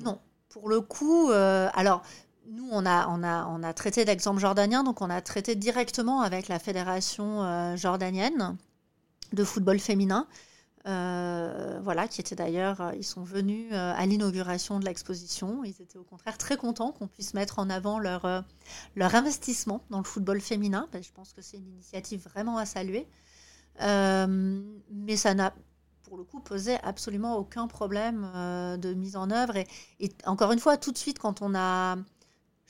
Non. 0.03 0.19
Pour 0.49 0.67
le 0.67 0.81
coup, 0.81 1.29
alors 1.31 2.03
nous, 2.49 2.67
on 2.71 2.85
a, 2.85 3.07
on 3.09 3.23
a, 3.23 3.45
on 3.47 3.61
a 3.63 3.73
traité 3.73 4.05
d'exemple 4.05 4.39
jordanien, 4.39 4.83
donc 4.83 5.01
on 5.01 5.09
a 5.09 5.21
traité 5.21 5.55
directement 5.55 6.21
avec 6.21 6.47
la 6.47 6.57
fédération 6.57 7.43
euh, 7.43 7.75
jordanienne 7.75 8.57
de 9.33 9.43
football 9.43 9.79
féminin. 9.79 10.27
Euh, 10.87 11.79
voilà, 11.83 12.07
qui 12.07 12.21
était 12.21 12.35
d'ailleurs, 12.35 12.81
euh, 12.81 12.91
ils 12.95 13.03
sont 13.03 13.23
venus 13.23 13.71
à 13.73 14.03
l'inauguration 14.05 14.79
de 14.79 14.85
l'exposition. 14.85 15.63
Ils 15.63 15.79
étaient 15.81 15.99
au 15.99 16.03
contraire 16.03 16.37
très 16.37 16.57
contents 16.57 16.91
qu'on 16.91 17.07
puisse 17.07 17.33
mettre 17.35 17.59
en 17.59 17.69
avant 17.69 17.99
leur, 17.99 18.43
leur 18.95 19.13
investissement 19.13 19.83
dans 19.91 19.99
le 19.99 20.05
football 20.05 20.41
féminin. 20.41 20.87
je 20.93 21.11
pense 21.13 21.33
que 21.33 21.41
c'est 21.41 21.57
une 21.57 21.67
initiative 21.67 22.23
vraiment 22.23 22.57
à 22.57 22.65
saluer. 22.65 23.05
Mais 23.79 25.15
ça 25.15 25.33
n'a 25.33 25.53
pour 26.03 26.17
le 26.17 26.23
coup 26.23 26.39
posé 26.39 26.75
absolument 26.83 27.37
aucun 27.37 27.67
problème 27.67 28.27
de 28.79 28.93
mise 28.93 29.15
en 29.15 29.29
œuvre. 29.31 29.57
et, 29.57 29.67
encore 30.25 30.51
une 30.51 30.59
fois, 30.59 30.77
tout 30.77 30.91
de 30.91 30.97
suite, 30.97 31.19
quand 31.19 31.41
on 31.41 31.53
a 31.55 31.97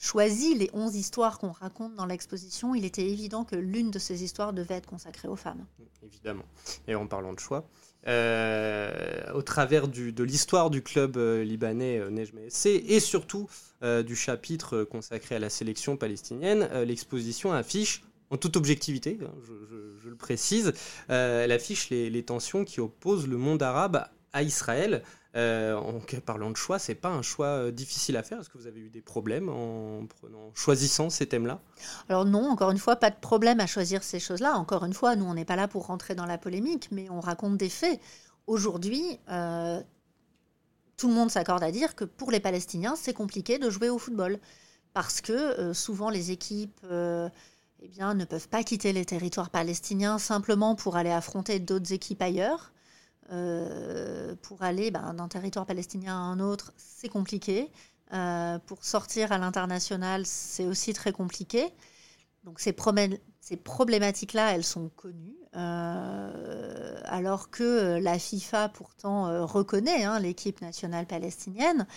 choisi 0.00 0.54
les 0.54 0.70
11 0.72 0.96
histoires 0.96 1.38
qu'on 1.38 1.52
raconte 1.52 1.94
dans 1.94 2.06
l'exposition, 2.06 2.74
il 2.74 2.84
était 2.84 3.06
évident 3.06 3.44
que 3.44 3.54
l'une 3.54 3.90
de 3.90 3.98
ces 3.98 4.24
histoires 4.24 4.52
devait 4.52 4.76
être 4.76 4.86
consacrée 4.86 5.28
aux 5.28 5.36
femmes. 5.36 5.66
Évidemment. 6.02 6.44
Et 6.88 6.94
en 6.94 7.06
parlant 7.06 7.34
de 7.34 7.38
choix, 7.38 7.68
euh, 8.06 9.30
au 9.34 9.42
travers 9.42 9.86
de 9.86 10.22
l'histoire 10.24 10.70
du 10.70 10.82
club 10.82 11.18
euh, 11.18 11.44
libanais 11.44 11.98
euh, 11.98 12.08
Nejme 12.08 12.38
et 12.64 13.00
surtout 13.00 13.48
du 13.82 14.14
chapitre 14.14 14.84
consacré 14.84 15.36
à 15.36 15.38
la 15.38 15.48
sélection 15.48 15.96
palestinienne, 15.96 16.68
l'exposition 16.84 17.50
affiche 17.50 18.02
en 18.30 18.36
toute 18.36 18.56
objectivité, 18.56 19.18
hein, 19.22 19.30
je, 19.44 20.08
le 20.08 20.16
précise, 20.16 20.72
elle 21.08 21.52
affiche 21.52 21.90
les, 21.90 22.22
tensions 22.24 22.64
qui 22.64 22.80
opposent 22.80 23.28
le 23.28 23.36
monde 23.36 23.62
arabe 23.62 24.04
à 24.32 24.42
Israël. 24.42 25.02
en 25.34 26.00
parlant 26.24 26.50
de 26.50 26.56
choix, 26.56 26.78
c'est 26.78 26.94
pas 26.94 27.10
un 27.10 27.22
choix 27.22 27.70
difficile 27.70 28.16
à 28.16 28.22
faire. 28.22 28.40
Est-ce 28.40 28.48
que 28.48 28.58
vous 28.58 28.66
avez 28.66 28.80
eu 28.80 28.90
des 28.90 29.02
problèmes 29.02 29.48
en, 29.48 30.06
choisissant 30.54 31.10
ces 31.10 31.26
thèmes-là? 31.26 31.60
Alors 32.08 32.24
non, 32.24 32.50
encore 32.50 32.70
une 32.70 32.78
fois, 32.78 32.96
pas 32.96 33.10
de 33.10 33.20
problème 33.20 33.60
à 33.60 33.66
choisir 33.66 34.02
ces 34.02 34.20
choses-là. 34.20 34.56
Encore 34.56 34.84
une 34.84 34.94
fois, 34.94 35.16
nous, 35.16 35.26
on 35.26 35.34
n'est 35.34 35.44
pas 35.44 35.56
là 35.56 35.68
pour 35.68 35.86
rentrer 35.86 36.14
dans 36.14 36.26
la 36.26 36.38
polémique, 36.38 36.88
mais 36.90 37.08
on 37.10 37.20
raconte 37.20 37.56
des 37.56 37.68
faits. 37.68 38.00
Aujourd'hui, 38.50 39.20
euh, 39.28 39.80
tout 40.96 41.06
le 41.06 41.14
monde 41.14 41.30
s'accorde 41.30 41.62
à 41.62 41.70
dire 41.70 41.94
que 41.94 42.04
pour 42.04 42.32
les 42.32 42.40
Palestiniens, 42.40 42.96
c'est 42.96 43.14
compliqué 43.14 43.58
de 43.58 43.70
jouer 43.70 43.88
au 43.88 43.98
football. 43.98 44.40
Parce 44.92 45.20
que 45.20 45.32
euh, 45.32 45.72
souvent, 45.72 46.10
les 46.10 46.32
équipes 46.32 46.80
euh, 46.90 47.28
eh 47.82 47.88
bien, 47.88 48.14
ne 48.14 48.24
peuvent 48.24 48.48
pas 48.48 48.62
quitter 48.62 48.92
les 48.92 49.04
territoires 49.04 49.50
palestiniens 49.50 50.18
simplement 50.18 50.74
pour 50.74 50.96
aller 50.96 51.10
affronter 51.10 51.58
d'autres 51.60 51.92
équipes 51.92 52.22
ailleurs. 52.22 52.72
pour 54.42 54.62
aller 54.62 54.90
ben, 54.90 55.14
d'un 55.14 55.28
territoire 55.28 55.66
palestinien 55.66 56.14
à 56.14 56.18
un 56.18 56.40
autre, 56.40 56.72
c'est 56.76 57.08
compliqué. 57.08 57.70
pour 58.66 58.84
sortir 58.84 59.32
à 59.32 59.38
l'international, 59.38 60.26
c'est 60.26 60.66
aussi 60.66 60.92
très 60.92 61.12
compliqué. 61.12 61.72
Donc 62.44 62.60
ces, 62.60 62.72
ces 63.50 63.56
problématiques-là, 63.56 64.54
elles 64.54 64.64
sont 64.64 64.90
connues, 64.94 65.36
euh, 65.56 67.00
alors 67.04 67.50
que 67.50 67.64
euh, 67.64 68.00
la 68.00 68.16
FIFA 68.16 68.68
pourtant 68.68 69.26
euh, 69.26 69.44
reconnaît 69.44 70.04
hein, 70.04 70.20
l'équipe 70.20 70.60
nationale 70.60 71.04
palestinienne. 71.04 71.88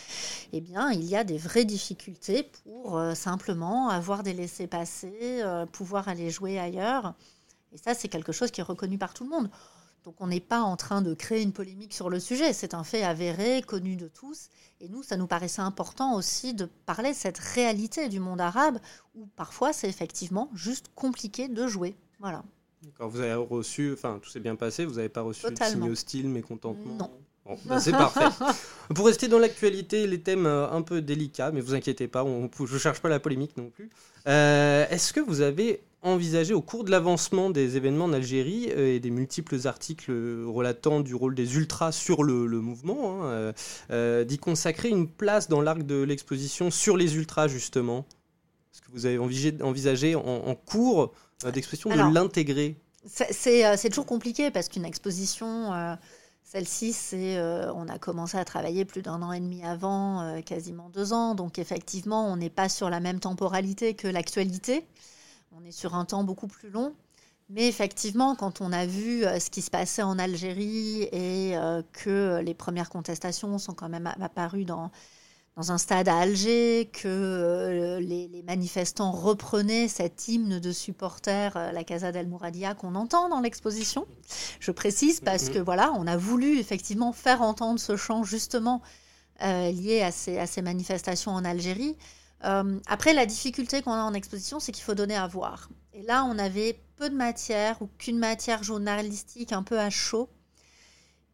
Eh 0.52 0.62
bien, 0.62 0.90
il 0.92 1.04
y 1.04 1.16
a 1.16 1.24
des 1.24 1.38
vraies 1.38 1.66
difficultés 1.66 2.50
pour 2.64 3.00
simplement 3.14 3.90
avoir 3.90 4.24
des 4.24 4.34
laissés-passer, 4.34 5.44
pouvoir 5.72 6.08
aller 6.08 6.32
jouer 6.32 6.60
ailleurs. 6.60 7.14
Et 7.72 7.78
ça, 7.78 7.94
c'est 7.94 8.08
quelque 8.08 8.32
chose 8.32 8.50
qui 8.50 8.62
est 8.62 8.64
reconnu 8.64 8.98
par 8.98 9.14
tout 9.14 9.24
le 9.24 9.30
monde. 9.30 9.50
Donc 10.04 10.16
on 10.20 10.28
n'est 10.28 10.42
pas 10.42 10.62
en 10.62 10.76
train 10.76 11.02
de 11.02 11.14
créer 11.14 11.42
une 11.42 11.54
polémique 11.54 11.94
sur 11.94 12.10
le 12.10 12.20
sujet, 12.20 12.52
c'est 12.52 12.74
un 12.74 12.84
fait 12.84 13.04
avéré, 13.04 13.62
connu 13.62 13.96
de 13.96 14.08
tous. 14.08 14.50
Et 14.82 14.90
nous, 14.90 15.02
ça 15.02 15.16
nous 15.16 15.28
paraissait 15.28 15.62
important 15.62 16.16
aussi 16.16 16.54
de 16.54 16.66
parler 16.86 17.12
de 17.12 17.16
cette 17.16 17.38
réalité 17.38 18.10
du 18.10 18.20
monde 18.20 18.42
arabe, 18.42 18.80
où 19.16 19.28
parfois 19.38 19.72
c'est 19.72 19.88
effectivement 19.88 20.50
juste 20.54 20.90
compliqué 20.94 21.48
de 21.48 21.68
jouer. 21.68 21.96
Voilà. 22.20 22.44
D'accord, 22.84 23.10
vous 23.10 23.22
avez 23.22 23.34
reçu, 23.34 23.94
enfin 23.94 24.20
tout 24.22 24.30
s'est 24.30 24.42
bien 24.42 24.58
passé, 24.58 24.84
vous 24.84 24.96
n'avez 24.96 25.08
pas 25.08 25.22
reçu 25.22 25.50
de 25.50 25.64
signe 25.64 25.90
hostile, 25.90 26.28
mécontentement 26.28 26.96
Non. 26.96 27.12
Bon, 27.46 27.58
bah, 27.66 27.80
c'est 27.80 27.92
parfait. 27.92 28.26
Pour 28.96 29.06
rester 29.06 29.28
dans 29.28 29.40
l'actualité, 29.40 30.08
les 30.08 30.22
thèmes 30.22 30.46
euh, 30.46 30.70
un 30.70 30.82
peu 30.82 31.02
délicats, 31.02 31.52
mais 31.52 31.62
vous 31.62 31.74
inquiétez 31.74 32.08
pas, 32.08 32.24
on, 32.24 32.50
je 32.66 32.74
ne 32.74 32.80
cherche 32.80 33.02
pas 33.02 33.10
la 33.10 33.20
polémique 33.20 33.58
non 33.58 33.70
plus. 33.70 33.90
Euh, 34.28 34.86
est-ce 34.90 35.12
que 35.12 35.20
vous 35.20 35.42
avez 35.42 35.82
envisagé 36.04 36.54
au 36.54 36.62
cours 36.62 36.84
de 36.84 36.92
l'avancement 36.92 37.50
des 37.50 37.78
événements 37.78 38.06
en 38.06 38.14
Algérie 38.14 38.70
euh, 38.72 38.96
et 38.96 39.00
des 39.00 39.10
multiples 39.10 39.68
articles 39.68 40.12
relatant 40.46 41.00
du 41.00 41.16
rôle 41.16 41.36
des 41.36 41.56
ultras 41.56 41.92
sur 41.92 42.24
le, 42.24 42.48
mouvement, 42.62 43.22
hein, 43.24 43.54
d'y 44.24 44.38
consacrer 44.38 44.90
une 44.90 45.08
place 45.08 45.48
dans 45.50 45.62
l'arc 45.62 45.84
de 45.84 46.02
l'exposition 46.02 46.72
sur 46.72 46.98
les 46.98 47.16
ultras 47.16 47.48
justement 47.48 48.06
Est-ce 48.74 48.82
que 48.82 48.92
vous 48.92 49.06
avez 49.06 49.18
envisagé, 49.62 50.16
en, 50.16 50.56
cours 50.56 51.14
d'expression 51.54 51.90
de 51.90 52.14
l'intégrer? 52.14 52.76
C'est 53.06 53.90
toujours 53.90 54.06
compliqué 54.06 54.52
parce 54.52 54.70
qu'une 54.70 54.86
exposition 54.86 55.98
celle-ci, 56.54 56.94
c'est, 56.94 57.38
euh, 57.38 57.74
on 57.74 57.88
a 57.88 57.98
commencé 57.98 58.38
à 58.38 58.46
travailler 58.46 58.86
plus 58.86 59.02
d'un 59.02 59.24
an 59.24 59.32
et 59.32 59.40
demi 59.40 59.66
avant, 59.66 60.22
euh, 60.22 60.42
quasiment 60.42 60.88
deux 60.90 61.12
ans. 61.12 61.34
Donc 61.34 61.58
effectivement, 61.58 62.32
on 62.32 62.38
n'est 62.38 62.52
pas 62.52 62.70
sur 62.70 62.92
la 62.92 63.00
même 63.00 63.20
temporalité 63.20 63.96
que 63.96 64.08
l'actualité. 64.08 64.86
On 65.56 65.64
est 65.66 65.72
sur 65.72 65.96
un 65.96 66.06
temps 66.06 66.24
beaucoup 66.24 66.48
plus 66.48 66.70
long. 66.70 66.94
Mais 67.50 67.68
effectivement, 67.68 68.36
quand 68.36 68.62
on 68.62 68.72
a 68.72 68.86
vu 68.86 69.26
euh, 69.26 69.40
ce 69.40 69.50
qui 69.50 69.62
se 69.62 69.70
passait 69.70 70.02
en 70.02 70.18
Algérie 70.18 71.04
et 71.12 71.56
que 71.92 72.42
les 72.44 72.54
premières 72.54 72.90
contestations 72.90 73.58
sont 73.58 73.74
quand 73.74 73.90
même 73.90 74.12
apparues 74.20 74.66
dans, 74.66 74.92
dans 75.56 75.72
un 75.72 75.78
stade 75.78 76.08
à 76.08 76.18
Alger, 76.18 76.90
que 76.92 77.08
euh, 77.08 78.00
les, 78.00 78.44
manifestants 78.44 79.12
reprenaient 79.12 79.88
cet 79.88 80.28
hymne 80.28 80.60
de 80.60 80.72
supporters, 80.72 81.56
euh, 81.56 81.72
la 81.72 81.84
Casa 81.84 82.12
del 82.12 82.28
Mouradia, 82.28 82.74
qu'on 82.74 82.96
entend 82.96 83.30
dans 83.30 83.40
l'exposition. 83.40 84.08
Je 84.60 84.72
précise 84.72 85.20
parce 85.20 85.50
que 85.50 85.60
voilà, 85.60 85.94
on 85.96 86.08
a 86.08 86.18
voulu 86.18 86.58
effectivement 86.58 87.14
faire 87.14 87.42
entendre 87.42 87.80
ce 87.80 87.96
chant 87.96 88.24
justement 88.24 88.82
euh, 89.44 89.72
lié 89.72 90.02
à 90.02 90.12
ces, 90.12 90.40
à 90.40 90.48
ces, 90.48 90.62
manifestations 90.62 91.32
en 91.32 91.46
Algérie. 91.46 91.96
Après, 92.44 93.14
la 93.14 93.26
difficulté 93.26 93.82
qu'on 93.82 93.94
a 93.94 94.04
en 94.04 94.14
exposition, 94.14 94.60
c'est 94.60 94.72
qu'il 94.72 94.84
faut 94.84 94.96
donner 94.96 95.16
à 95.16 95.28
voir. 95.28 95.70
Et 95.94 96.02
là, 96.04 96.26
on 96.26 96.38
avait 96.38 96.80
peu 96.96 97.10
de 97.10 97.16
matière 97.16 97.82
ou 97.82 97.88
qu'une 97.98 98.18
matière 98.18 98.64
journalistique 98.64 99.52
un 99.52 99.64
peu 99.64 99.80
à 99.80 99.90
chaud 99.90 100.30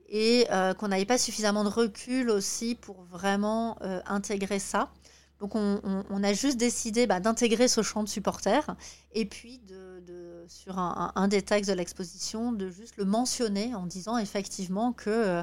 et 0.09 0.47
euh, 0.51 0.73
qu'on 0.73 0.87
n'avait 0.87 1.05
pas 1.05 1.17
suffisamment 1.17 1.63
de 1.63 1.69
recul 1.69 2.29
aussi 2.29 2.75
pour 2.75 3.03
vraiment 3.03 3.77
euh, 3.81 4.01
intégrer 4.05 4.59
ça. 4.59 4.91
Donc 5.39 5.55
on, 5.55 6.23
a 6.23 6.33
juste 6.33 6.57
décidé 6.57 7.07
bah, 7.07 7.21
d'intégrer 7.21 7.69
ce 7.69 7.81
champ 7.81 8.03
de 8.03 8.09
supporters 8.09 8.75
et 9.13 9.25
puis 9.25 9.61
sur 10.49 10.77
un, 10.77 11.27
des 11.29 11.41
textes 11.41 11.69
de 11.69 11.75
l'exposition 11.75 12.51
de 12.51 12.67
juste 12.67 12.97
le 12.97 13.05
mentionner 13.05 13.73
en 13.73 13.85
disant 13.85 14.17
effectivement 14.17 14.91
que 14.91 15.41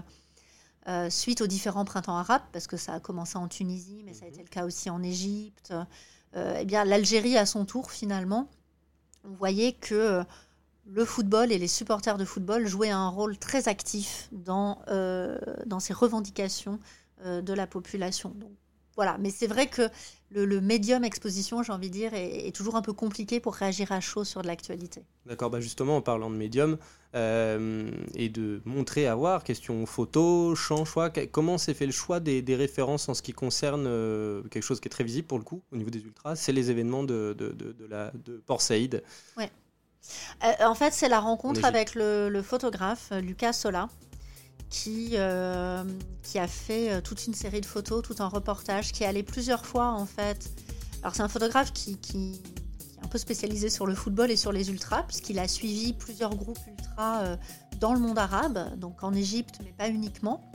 euh, 0.88 1.10
suite 1.10 1.40
aux 1.40 1.46
différents 1.46 1.84
printemps 1.84 2.16
arabes, 2.16 2.42
parce 2.52 2.66
que 2.66 2.76
ça 2.76 2.94
a 2.94 3.00
commencé 3.00 3.36
en 3.36 3.48
Tunisie 3.48 4.02
mais 4.04 4.14
ça 4.14 4.24
a 4.26 4.28
été 4.28 4.42
le 4.42 4.48
cas 4.48 4.64
aussi 4.64 4.90
en 4.90 5.02
Égypte, 5.02 5.74
eh 6.34 6.66
bien 6.66 6.84
l'Algérie 6.84 7.38
à 7.38 7.46
son 7.46 7.64
tour 7.64 7.90
finalement, 7.90 8.50
on 9.24 9.32
voyait 9.32 9.72
que 9.72 10.22
le 10.86 11.04
football 11.04 11.52
et 11.52 11.58
les 11.58 11.68
supporters 11.68 12.16
de 12.16 12.24
football 12.24 12.66
jouaient 12.66 12.90
un 12.90 13.08
rôle 13.08 13.36
très 13.38 13.68
actif 13.68 14.28
dans, 14.32 14.78
euh, 14.88 15.38
dans 15.66 15.80
ces 15.80 15.92
revendications 15.92 16.78
euh, 17.24 17.42
de 17.42 17.52
la 17.52 17.66
population. 17.66 18.30
Donc, 18.36 18.52
voilà, 18.96 19.16
mais 19.18 19.30
c'est 19.30 19.46
vrai 19.46 19.66
que 19.66 19.88
le, 20.30 20.60
médium 20.60 21.04
exposition, 21.04 21.62
j'ai 21.62 21.72
envie 21.72 21.88
de 21.88 21.94
dire, 21.94 22.14
est, 22.14 22.54
toujours 22.54 22.76
un 22.76 22.82
peu 22.82 22.92
compliqué 22.92 23.38
pour 23.40 23.54
réagir 23.54 23.92
à 23.92 24.00
chaud 24.00 24.24
sur 24.24 24.42
de 24.42 24.46
l'actualité. 24.46 25.04
D'accord, 25.26 25.50
bah 25.50 25.60
justement, 25.60 25.96
en 25.96 26.00
parlant 26.00 26.30
de 26.30 26.36
médium 26.36 26.78
euh, 27.14 27.90
et 28.14 28.28
de 28.28 28.60
montrer 28.64 29.06
à 29.06 29.14
voir, 29.14 29.44
question 29.44 29.86
photo, 29.86 30.54
champ, 30.54 30.84
choix, 30.84 31.10
comment 31.10 31.58
s'est 31.58 31.74
fait 31.74 31.86
le 31.86 31.92
choix 31.92 32.20
des, 32.20 32.42
références 32.56 33.08
en 33.08 33.14
ce 33.14 33.22
qui 33.22 33.32
concerne 33.32 33.84
quelque 34.50 34.64
chose 34.64 34.80
qui 34.80 34.88
est 34.88 34.90
très 34.90 35.04
visible 35.04 35.28
pour 35.28 35.38
le 35.38 35.44
coup 35.44 35.62
au 35.72 35.76
niveau 35.76 35.90
des 35.90 36.00
ultras, 36.00 36.34
c'est 36.34 36.52
les 36.52 36.70
événements 36.70 37.04
de, 37.04 37.34
de, 37.38 37.52
de, 37.52 37.86
la, 37.86 38.10
de 38.24 38.42
Port 38.46 38.62
Saïd. 38.62 39.02
Ouais. 39.36 39.50
Euh, 40.44 40.66
en 40.66 40.74
fait, 40.74 40.92
c'est 40.92 41.08
la 41.08 41.20
rencontre 41.20 41.64
avec 41.64 41.94
le, 41.94 42.42
photographe 42.42 43.08
euh, 43.12 43.20
Lucas 43.20 43.52
Sola, 43.52 43.88
qui, 44.70 45.10
euh, 45.14 45.84
qui 46.22 46.38
a 46.38 46.48
fait 46.48 47.00
toute 47.02 47.26
une 47.26 47.34
série 47.34 47.60
de 47.60 47.66
photos, 47.66 48.02
tout 48.02 48.16
un 48.18 48.28
reportage, 48.28 48.92
qui 48.92 49.04
est 49.04 49.06
allé 49.06 49.22
plusieurs 49.22 49.64
fois 49.64 49.92
en 49.92 50.06
fait. 50.06 50.50
Alors 51.02 51.14
c'est 51.14 51.22
un 51.22 51.28
photographe 51.28 51.72
qui, 51.72 51.92
est 51.92 53.04
un 53.04 53.08
peu 53.08 53.18
spécialisé 53.18 53.70
sur 53.70 53.86
le 53.86 53.94
football 53.94 54.30
et 54.30 54.36
sur 54.36 54.52
les 54.52 54.70
ultras, 54.70 55.04
puisqu'il 55.04 55.38
a 55.38 55.46
suivi 55.46 55.92
plusieurs 55.92 56.34
groupes 56.34 56.58
ultras 56.66 57.36
dans 57.78 57.92
le 57.94 58.00
monde 58.00 58.18
arabe, 58.18 58.76
donc 58.78 59.04
en 59.04 59.12
Égypte, 59.12 59.56
mais 59.62 59.72
pas 59.72 59.88
uniquement. 59.88 60.50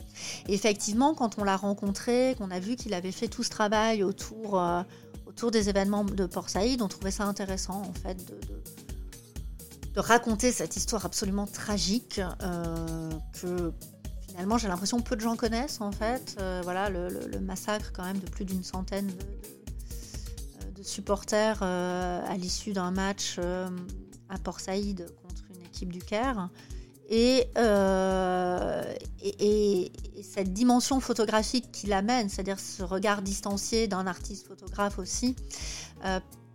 Et 0.48 0.54
effectivement, 0.54 1.14
quand 1.14 1.38
on 1.38 1.44
l'a 1.44 1.56
rencontré, 1.56 2.36
qu'on 2.38 2.52
a 2.52 2.60
vu 2.60 2.76
qu'il 2.76 2.94
avait 2.94 3.12
fait 3.12 3.28
tout 3.28 3.44
ce 3.44 3.50
travail 3.50 4.04
autour, 4.04 4.62
autour 5.28 5.52
des 5.52 5.70
événements 5.70 6.04
de 6.04 6.26
Port 6.26 6.50
Saïd, 6.50 6.82
on 6.82 6.88
trouvait 6.90 7.12
ça 7.12 7.24
intéressant 7.24 7.84
en 7.84 7.94
fait 7.94 8.18
de 9.94 10.00
raconter 10.00 10.52
cette 10.52 10.76
histoire 10.78 11.06
absolument 11.06 11.48
tragique 11.48 12.22
euh, 12.42 13.10
que 13.34 13.74
finalement 14.32 14.58
j'ai 14.58 14.68
l'impression 14.68 15.00
peu 15.02 15.16
de 15.16 15.22
gens 15.22 15.36
connaissent 15.36 15.82
en 15.82 15.92
fait. 15.92 16.38
Euh, 16.40 16.62
voilà 16.64 16.90
le, 16.90 17.40
massacre 17.40 17.92
quand 17.94 18.04
même 18.04 18.20
de 18.20 18.30
plus 18.30 18.46
d'une 18.46 18.64
centaine 18.64 19.08
de, 19.08 19.14
euh, 20.80 20.84
supporters 20.84 21.62
à 21.64 22.36
l'issue 22.38 22.74
d'un 22.74 22.92
match 22.92 23.40
à 24.30 24.38
Port 24.40 24.60
Saïd 24.60 25.06
contre 25.22 25.44
une 25.54 25.66
équipe 25.66 25.92
du 25.92 26.00
Caire. 26.00 26.50
Et, 27.10 27.48
et, 29.22 29.92
cette 30.24 30.54
dimension 30.54 31.02
photographique 31.02 31.72
qu'il 31.74 31.92
amène, 31.92 32.30
c'est-à-dire 32.30 32.60
ce 32.60 32.84
regard 32.84 33.22
distancié 33.22 33.88
d'un 33.88 34.08
artiste 34.08 34.48
photographe 34.48 34.98
aussi, 34.98 35.36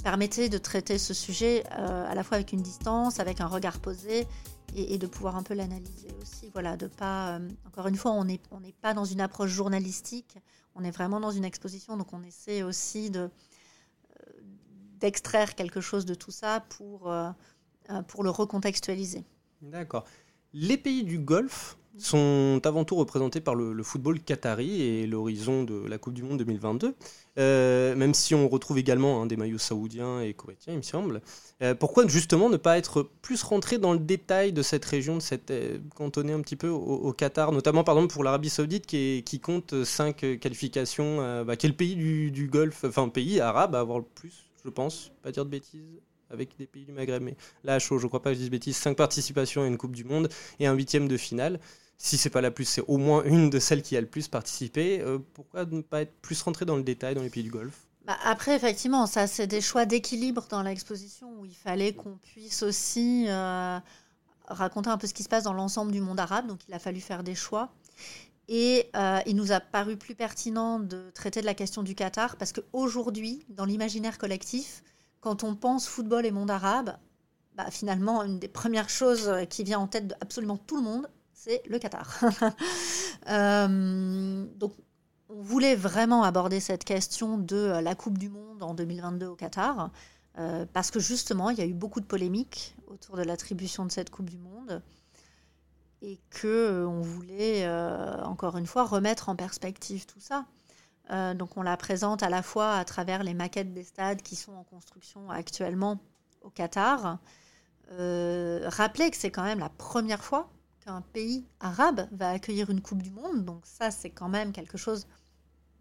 permettait 0.07 0.49
de 0.49 0.57
traiter 0.59 0.99
ce 0.99 1.13
sujet 1.13 1.65
euh, 1.77 2.09
à 2.09 2.15
la 2.15 2.23
fois 2.23 2.37
avec 2.37 2.53
une 2.53 2.63
distance, 2.63 3.19
avec 3.19 3.41
un 3.41 3.49
regard 3.49 3.81
posé 3.81 4.29
et, 4.77 4.99
de 4.99 5.07
pouvoir 5.07 5.37
un 5.37 5.43
peu 5.43 5.55
l'analyser 5.55 6.09
aussi. 6.21 6.51
Voilà, 6.53 6.77
de 6.77 6.87
pas. 6.87 7.39
Euh, 7.39 7.49
encore 7.67 7.87
une 7.89 7.97
fois, 7.97 8.13
on 8.13 8.25
n'est 8.25 8.41
on 8.51 8.61
pas 8.81 8.95
dans 8.95 9.05
une 9.05 9.21
approche 9.21 9.51
journalistique, 9.51 10.37
on 10.75 10.85
est 10.85 10.91
vraiment 10.91 11.19
dans 11.19 11.31
une 11.31 11.45
exposition, 11.45 11.97
donc 11.97 12.13
on 12.13 12.23
essaie 12.23 12.63
aussi 12.63 13.11
de, 13.11 13.31
d'extraire 15.01 15.55
quelque 15.55 15.81
chose 15.81 16.05
de 16.05 16.15
tout 16.15 16.31
ça 16.31 16.61
pour, 16.69 17.13
pour 18.09 18.23
le 18.23 18.31
recontextualiser. 18.31 19.25
D'accord. 19.63 20.05
Les 20.53 20.77
pays 20.77 21.05
du 21.05 21.19
Golfe 21.19 21.77
sont 21.99 22.61
avant 22.65 22.85
tout 22.85 22.97
représentés 22.97 23.41
par 23.41 23.55
le, 23.55 23.83
football 23.83 24.21
qatari 24.21 24.83
et 24.83 25.07
l'horizon 25.07 25.65
de 25.65 25.87
la 25.87 25.99
Coupe 25.99 26.15
du 26.15 26.23
Monde 26.23 26.39
2022, 26.39 26.95
euh, 27.39 27.95
même 27.95 28.15
si 28.15 28.35
on 28.35 28.49
retrouve 28.49 28.79
également 28.79 29.23
hein, 29.23 29.27
des 29.27 29.37
maillots 29.37 29.59
saoudiens 29.59 30.21
et 30.21 30.35
koweïtiens, 30.35 30.73
il 30.73 30.79
me 30.79 30.83
semble. 30.83 31.23
Euh, 31.63 31.75
pourquoi 31.75 32.07
justement 32.07 32.49
ne 32.49 32.57
pas 32.57 32.79
être 32.79 33.03
plus 33.23 33.43
rentré 33.43 33.79
dans 33.79 33.93
le 33.93 33.99
détail 33.99 34.53
de 34.53 34.63
cette 34.63 34.85
région, 34.85 35.17
de 35.17 35.23
cette 35.23 35.51
euh, 35.51 35.79
cantonné 35.95 36.33
un 36.33 36.41
petit 36.41 36.57
peu 36.57 36.69
au, 36.69 37.13
Qatar, 37.13 37.53
notamment 37.53 37.85
par 37.85 37.97
exemple 37.97 38.13
pour 38.13 38.25
l'Arabie 38.25 38.51
Saoudite 38.51 38.87
qui, 38.87 39.41
compte 39.43 39.85
cinq 39.85 40.25
qualifications. 40.41 41.45
Bah, 41.45 41.57
quel 41.57 41.75
pays 41.75 41.97
du, 41.97 42.31
du 42.31 42.49
Golfe, 42.49 42.85
enfin 42.85 43.09
pays 43.09 43.41
arabe 43.41 43.75
à 43.75 43.81
avoir 43.81 43.99
le 43.99 44.05
plus, 44.05 44.51
je 44.65 44.71
pense, 44.71 45.13
pas 45.23 45.31
dire 45.31 45.45
de 45.45 45.51
bêtises 45.51 46.01
avec 46.31 46.57
des 46.59 46.67
pays 46.67 46.85
du 46.85 46.93
Maghreb, 46.93 47.23
mais 47.23 47.37
là, 47.65 47.79
chaud, 47.79 47.99
je 47.99 48.07
crois 48.07 48.23
pas 48.23 48.31
que 48.31 48.35
je 48.35 48.41
dise 48.41 48.51
bêtises, 48.51 48.77
5 48.77 48.97
participations 48.97 49.63
à 49.63 49.67
une 49.67 49.79
Coupe 49.79 49.95
du 49.95 50.05
Monde 50.05 50.29
et 50.59 50.67
un 50.67 50.75
huitième 50.75 51.09
de 51.09 51.17
finale. 51.17 51.61
Si 51.99 52.19
c'est 52.19 52.31
pas 52.31 52.41
la 52.41 52.51
plus, 52.51 52.65
c'est 52.65 52.85
au 52.89 52.99
moins 52.99 53.25
une 53.25 53.49
de 53.51 53.59
celles 53.59 53.83
qui 53.83 53.97
a 53.97 54.01
le 54.01 54.07
plus 54.07 54.29
participé. 54.29 55.01
Euh, 55.01 55.19
pourquoi 55.33 55.65
ne 55.65 55.81
pas 55.81 56.03
être 56.03 56.15
plus 56.21 56.41
rentré 56.43 56.65
dans 56.65 56.77
le 56.77 56.83
détail 56.83 57.15
dans 57.15 57.23
les 57.23 57.31
pays 57.31 57.43
du 57.43 57.51
Golfe? 57.51 57.87
Bah, 58.05 58.17
Après, 58.25 58.55
effectivement, 58.55 59.07
ça, 59.07 59.27
c'est 59.27 59.47
des 59.47 59.61
choix 59.61 59.87
d'équilibre 59.87 60.47
dans 60.51 60.63
l'exposition 60.63 61.29
où 61.41 61.47
il 61.47 61.55
fallait 61.55 61.95
qu'on 61.95 62.19
puisse 62.19 62.63
aussi 62.63 63.25
euh, 63.29 63.79
raconter 64.47 64.91
un 64.91 64.99
peu 64.99 65.07
ce 65.07 65.15
qui 65.15 65.23
se 65.23 65.29
passe 65.29 65.45
dans 65.45 65.55
l'ensemble 65.55 65.91
du 65.91 66.01
monde 66.01 66.21
arabe. 66.21 66.47
Donc, 66.47 66.61
il 66.69 66.75
a 66.75 66.79
fallu 66.79 67.01
faire 67.01 67.25
des 67.25 67.35
choix. 67.35 67.71
Et 68.49 68.91
euh, 68.95 69.19
il 69.27 69.35
nous 69.35 69.51
a 69.51 69.59
paru 69.59 69.97
plus 69.97 70.15
pertinent 70.15 70.79
de 70.79 71.11
traiter 71.15 71.41
de 71.41 71.47
la 71.47 71.55
question 71.55 71.83
du 71.83 71.97
Qatar 71.97 72.37
parce 72.37 72.53
qu'aujourd'hui, 72.53 73.45
dans 73.49 73.65
l'imaginaire 73.65 74.19
collectif, 74.19 74.85
quand 75.21 75.43
on 75.43 75.57
pense 75.57 75.89
football 75.89 76.27
et 76.27 76.31
monde 76.31 76.51
arabe, 76.51 76.97
bah, 77.57 77.71
finalement, 77.73 78.23
une 78.23 78.39
des 78.39 78.47
premières 78.49 78.91
choses 78.91 79.33
qui 79.51 79.65
vient 79.65 79.81
en 79.81 79.89
tête 79.89 80.09
de 80.09 80.15
absolument 80.21 80.59
tout 80.59 80.77
le 80.77 80.83
monde, 80.83 81.09
c'est 81.47 81.63
le 81.69 81.79
Qatar. 81.79 82.21
Euh, 83.29 84.47
donc, 84.55 84.73
on 85.29 85.43
voulait 85.43 85.75
vraiment 85.75 86.23
aborder 86.23 86.61
cette 86.61 86.85
question 86.85 87.39
de 87.39 87.81
la 87.83 87.97
Coupe 87.97 88.19
du 88.19 88.29
Monde 88.29 88.63
en 88.63 88.73
2022 88.73 89.27
au 89.27 89.35
Qatar, 89.35 89.91
euh, 90.39 90.65
parce 90.73 90.93
que 90.93 91.01
justement, 91.01 91.51
il 91.51 91.59
y 91.59 91.61
a 91.61 91.65
eu 91.65 91.75
beaucoup 91.75 92.01
de 92.01 92.07
polémiques 92.07 92.77
autour 92.87 93.17
de 93.17 93.23
l'attribution 93.23 93.85
de 93.85 93.91
cette 93.91 94.11
Coupe 94.11 94.31
du 94.31 94.39
Monde, 94.39 94.81
et 96.03 96.21
que 96.31 96.47
euh, 96.47 96.87
on 96.87 97.01
voulait 97.01 97.69
encore 98.23 98.59
une 98.59 98.67
fois 98.67 98.85
remettre 98.85 99.29
en 99.29 99.35
perspective 99.35 100.07
tout 100.07 100.21
ça. 100.21 100.47
Euh, 101.11 101.35
donc 101.35 101.57
on 101.57 101.63
la 101.63 101.77
présente 101.77 102.23
à 102.23 102.29
la 102.29 102.43
fois 102.43 102.75
à 102.75 102.85
travers 102.85 103.23
les 103.23 103.35
maquettes 103.35 103.73
des 103.73 103.85
stades 103.85 104.23
qui 104.23 104.35
sont 104.35 104.53
en 104.55 104.65
construction 104.65 105.31
actuellement 105.31 106.01
au 106.43 106.51
Qatar. 106.51 107.19
Euh, 107.93 108.63
rappelez 108.67 109.11
que 109.11 109.17
c'est 109.17 109.31
quand 109.31 109.45
même 109.45 109.61
la 109.61 109.69
première 109.69 110.25
fois 110.25 110.51
qu'un 110.87 111.01
pays 111.01 111.45
arabe 111.61 112.07
va 112.13 112.31
accueillir 112.31 112.71
une 112.71 112.81
Coupe 112.81 113.03
du 113.03 113.11
Monde. 113.11 113.45
Donc 113.45 113.63
ça, 113.65 113.91
c'est 113.91 114.11
quand 114.11 114.29
même 114.29 114.53
quelque 114.53 114.79
chose 114.79 115.07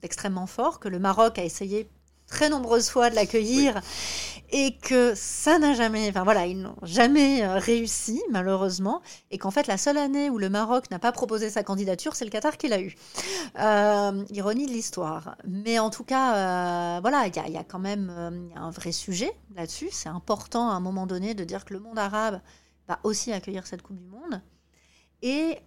d'extrêmement 0.01 0.47
fort 0.47 0.79
que 0.79 0.87
le 0.87 0.99
Maroc 0.99 1.37
a 1.37 1.43
essayé 1.43 1.89
très 2.27 2.49
nombreuses 2.49 2.89
fois 2.89 3.11
de 3.11 3.15
l'accueillir 3.15 3.79
et 4.49 4.77
que 4.77 5.13
ça 5.15 5.59
n'a 5.59 5.75
jamais, 5.75 6.09
enfin 6.09 6.23
voilà, 6.23 6.47
ils 6.47 6.59
n'ont 6.59 6.75
jamais 6.81 7.43
euh, 7.43 7.59
réussi 7.59 8.19
malheureusement 8.31 9.03
et 9.29 9.37
qu'en 9.37 9.51
fait 9.51 9.67
la 9.67 9.77
seule 9.77 9.97
année 9.97 10.31
où 10.31 10.39
le 10.39 10.49
Maroc 10.49 10.89
n'a 10.89 10.97
pas 10.97 11.11
proposé 11.11 11.51
sa 11.51 11.61
candidature, 11.61 12.15
c'est 12.15 12.25
le 12.25 12.31
Qatar 12.31 12.57
qui 12.57 12.67
l'a 12.67 12.81
eu. 12.81 12.95
Euh, 13.59 14.25
ironie 14.31 14.65
de 14.65 14.71
l'histoire. 14.71 15.37
Mais 15.47 15.77
en 15.77 15.91
tout 15.91 16.03
cas, 16.03 16.97
euh, 16.97 16.99
voilà, 17.01 17.27
il 17.27 17.53
y, 17.53 17.57
a 17.57 17.63
quand 17.63 17.79
même 17.79 18.51
un 18.55 18.71
vrai 18.71 18.91
sujet 18.91 19.31
là-dessus. 19.55 19.89
C'est 19.91 20.09
important 20.09 20.71
à 20.71 20.73
un 20.73 20.79
moment 20.79 21.05
donné 21.05 21.35
de 21.35 21.43
dire 21.43 21.63
que 21.63 21.73
le 21.73 21.79
monde 21.79 21.99
arabe 21.99 22.41
va 22.87 22.99
aussi 23.03 23.31
accueillir 23.31 23.67
cette 23.67 23.83
Coupe 23.83 23.97
du 23.97 24.07
Monde. 24.07 24.41
Et 25.21 25.59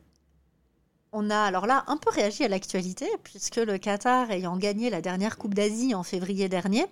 on 1.13 1.31
a 1.31 1.39
alors 1.39 1.67
là 1.67 1.85
un 1.87 1.97
peu 1.97 2.11
réagi 2.11 2.45
à 2.45 2.49
l'actualité, 2.49 3.07
puisque 3.25 3.57
le 3.57 3.79
Qatar 3.79 4.31
ayant 4.31 4.57
gagné 4.57 4.91
la 4.91 5.01
dernière 5.01 5.39
Coupe 5.39 5.55
d'Asie 5.55 5.95
en 5.95 6.03
février 6.03 6.49
dernier, 6.49 6.87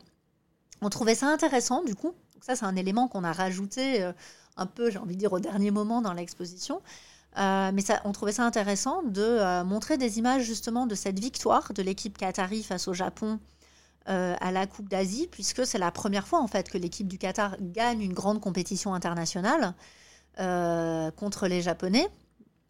on 0.82 0.88
trouvait 0.88 1.14
ça 1.14 1.26
intéressant 1.28 1.82
du 1.84 1.94
coup. 1.94 2.14
Ça, 2.40 2.54
c'est 2.54 2.64
un 2.64 2.76
élément 2.76 3.08
qu'on 3.08 3.24
a 3.24 3.32
rajouté 3.32 4.02
euh, 4.02 4.12
un 4.56 4.66
peu, 4.66 4.90
j'ai 4.90 4.98
envie 4.98 5.14
de 5.14 5.20
dire, 5.20 5.32
au 5.32 5.40
dernier 5.40 5.70
moment 5.70 6.00
dans 6.00 6.12
l'exposition. 6.12 6.80
Euh, 7.38 7.70
mais 7.74 7.82
on 8.04 8.12
trouvait 8.12 8.32
ça 8.32 8.44
intéressant 8.44 9.02
de 9.02 9.20
euh, 9.20 9.64
montrer 9.64 9.98
des 9.98 10.18
images 10.18 10.44
justement 10.44 10.86
de 10.86 10.94
cette 10.94 11.18
victoire 11.18 11.72
de 11.74 11.82
l'équipe 11.82 12.16
qatari 12.16 12.62
face 12.62 12.88
au 12.88 12.94
Japon 12.94 13.40
à 14.08 14.52
la 14.52 14.68
Coupe 14.68 14.88
d'Asie, 14.88 15.26
puisque 15.28 15.66
c'est 15.66 15.78
la 15.78 15.90
première 15.90 16.28
fois 16.28 16.40
en 16.40 16.46
fait 16.46 16.70
que 16.70 16.78
l'équipe 16.78 17.08
du 17.08 17.18
Qatar 17.18 17.56
gagne 17.60 18.00
une 18.00 18.12
grande 18.12 18.40
compétition 18.40 18.94
internationale 18.94 19.74
contre 20.36 21.48
les 21.48 21.60
Japonais 21.60 22.08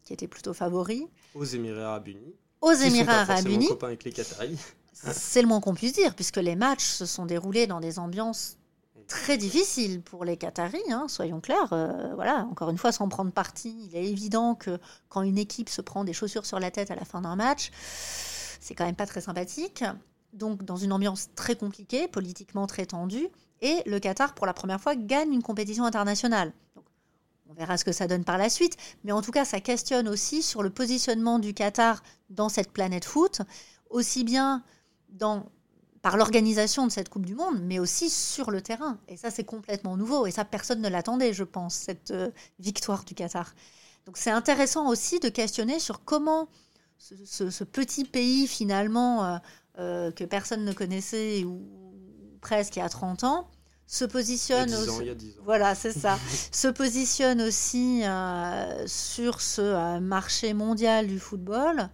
qui 0.07 0.15
étaient 0.15 0.29
plutôt 0.29 0.55
favoris. 0.55 1.05
Aux 1.35 1.45
Émirats 1.45 1.89
Arabes 1.89 2.09
Unis. 2.09 2.35
Aux 2.63 2.73
Émirats 2.73 3.21
Arabes 3.21 3.49
Unis. 3.49 3.69
avec 3.83 4.05
les 4.05 4.13
Qataris. 4.13 4.59
C'est 4.93 5.43
le 5.43 5.49
moins 5.49 5.61
qu'on 5.61 5.75
puisse 5.75 5.93
dire, 5.93 6.15
puisque 6.15 6.39
les 6.39 6.57
matchs 6.57 6.87
se 6.87 7.05
sont 7.05 7.27
déroulés 7.27 7.67
dans 7.67 7.81
des 7.81 7.99
ambiances 7.99 8.57
très 9.09 9.37
difficiles 9.37 10.01
pour 10.01 10.25
les 10.25 10.37
Qataris, 10.37 10.91
hein, 10.91 11.07
soyons 11.09 11.41
clairs. 11.41 11.73
Euh, 11.73 12.15
voilà, 12.15 12.47
encore 12.51 12.71
une 12.71 12.79
fois, 12.79 12.93
sans 12.93 13.09
prendre 13.09 13.31
parti, 13.31 13.89
il 13.89 13.97
est 13.97 14.07
évident 14.07 14.55
que 14.55 14.79
quand 15.09 15.23
une 15.23 15.39
équipe 15.39 15.69
se 15.69 15.83
prend 15.83 16.05
des 16.05 16.13
chaussures 16.13 16.47
sur 16.47 16.59
la 16.59 16.71
tête 16.71 16.91
à 16.91 16.95
la 16.95 17.05
fin 17.05 17.21
d'un 17.21 17.37
match, 17.37 17.71
c'est 18.61 18.75
quand 18.75 18.87
même 18.87 18.97
pas 18.97 19.07
très 19.07 19.21
sympathique. 19.21 19.85
Donc, 20.33 20.65
dans 20.65 20.77
une 20.77 20.93
ambiance 20.93 21.29
très 21.35 21.57
compliquée, 21.57 22.09
politiquement 22.09 22.67
très 22.67 22.87
tendue, 22.87 23.29
et 23.61 23.83
le 23.87 23.99
Qatar, 23.99 24.35
pour 24.35 24.47
la 24.47 24.55
première 24.55 24.81
fois, 24.81 24.95
gagne 24.95 25.33
une 25.33 25.43
compétition 25.43 25.85
internationale. 25.85 26.53
On 27.49 27.55
verra 27.55 27.77
ce 27.77 27.85
que 27.85 27.93
ça 27.93 28.07
donne 28.07 28.25
par 28.25 28.39
la 28.39 28.49
suite. 28.49 28.77
Mais 29.05 29.13
en 29.13 29.23
tout 29.23 29.31
cas, 29.31 29.45
ça 29.45 29.61
questionne 29.61 30.09
aussi 30.09 30.43
sur 30.43 30.63
le 30.63 30.71
positionnement 30.71 31.39
du 31.39 31.55
Qatar 31.55 32.03
dans 32.31 32.49
cette 32.49 32.73
planète 32.73 33.05
foot, 33.05 33.43
aussi 33.91 34.25
bien 34.25 34.63
dans, 35.09 35.47
par 36.03 36.17
l'organisation 36.17 36.87
de 36.87 36.93
cette 36.93 37.09
Coupe 37.09 37.27
du 37.27 37.35
Monde, 37.35 37.61
mais 37.63 37.79
aussi 37.79 38.11
sur 38.11 38.51
le 38.51 38.61
terrain. 38.61 38.99
Et 39.09 39.17
ça, 39.17 39.31
c'est 39.31 39.45
complètement 39.45 39.97
nouveau. 39.97 40.27
Et 40.27 40.31
ça, 40.31 40.45
personne 40.45 40.81
ne 40.81 40.89
l'attendait, 40.89 41.33
je 41.33 41.45
pense, 41.45 41.75
cette 41.75 42.11
euh, 42.11 42.31
victoire 42.59 43.05
du 43.05 43.15
Qatar. 43.15 43.55
Donc 44.07 44.17
c'est 44.19 44.31
intéressant 44.31 44.89
aussi 44.89 45.19
de 45.19 45.29
questionner 45.29 45.81
sur 45.81 46.05
comment 46.05 46.49
ce, 46.99 47.65
petit 47.65 48.05
pays, 48.05 48.47
finalement, 48.47 49.25
euh, 49.25 49.39
euh, 49.79 50.13
que 50.13 50.25
personne 50.25 50.65
ne 50.65 50.73
connaissait, 50.73 51.45
ou 51.45 51.61
presque 52.41 52.77
il 52.77 52.79
y 52.79 52.83
a 52.83 52.89
30 52.89 53.25
ans, 53.25 53.49
se 53.87 54.05
positionne 54.05 54.75
voilà 55.43 55.75
c'est 55.75 55.93
ça. 55.93 56.19
Se 56.53 56.69
positionne 56.69 57.41
aussi 57.41 58.03
euh, 58.05 58.87
sur 58.87 59.41
ce 59.41 59.63
euh, 59.63 60.01
marché 60.01 60.55
mondial 60.55 61.07
du 61.07 61.21
football 61.21 61.89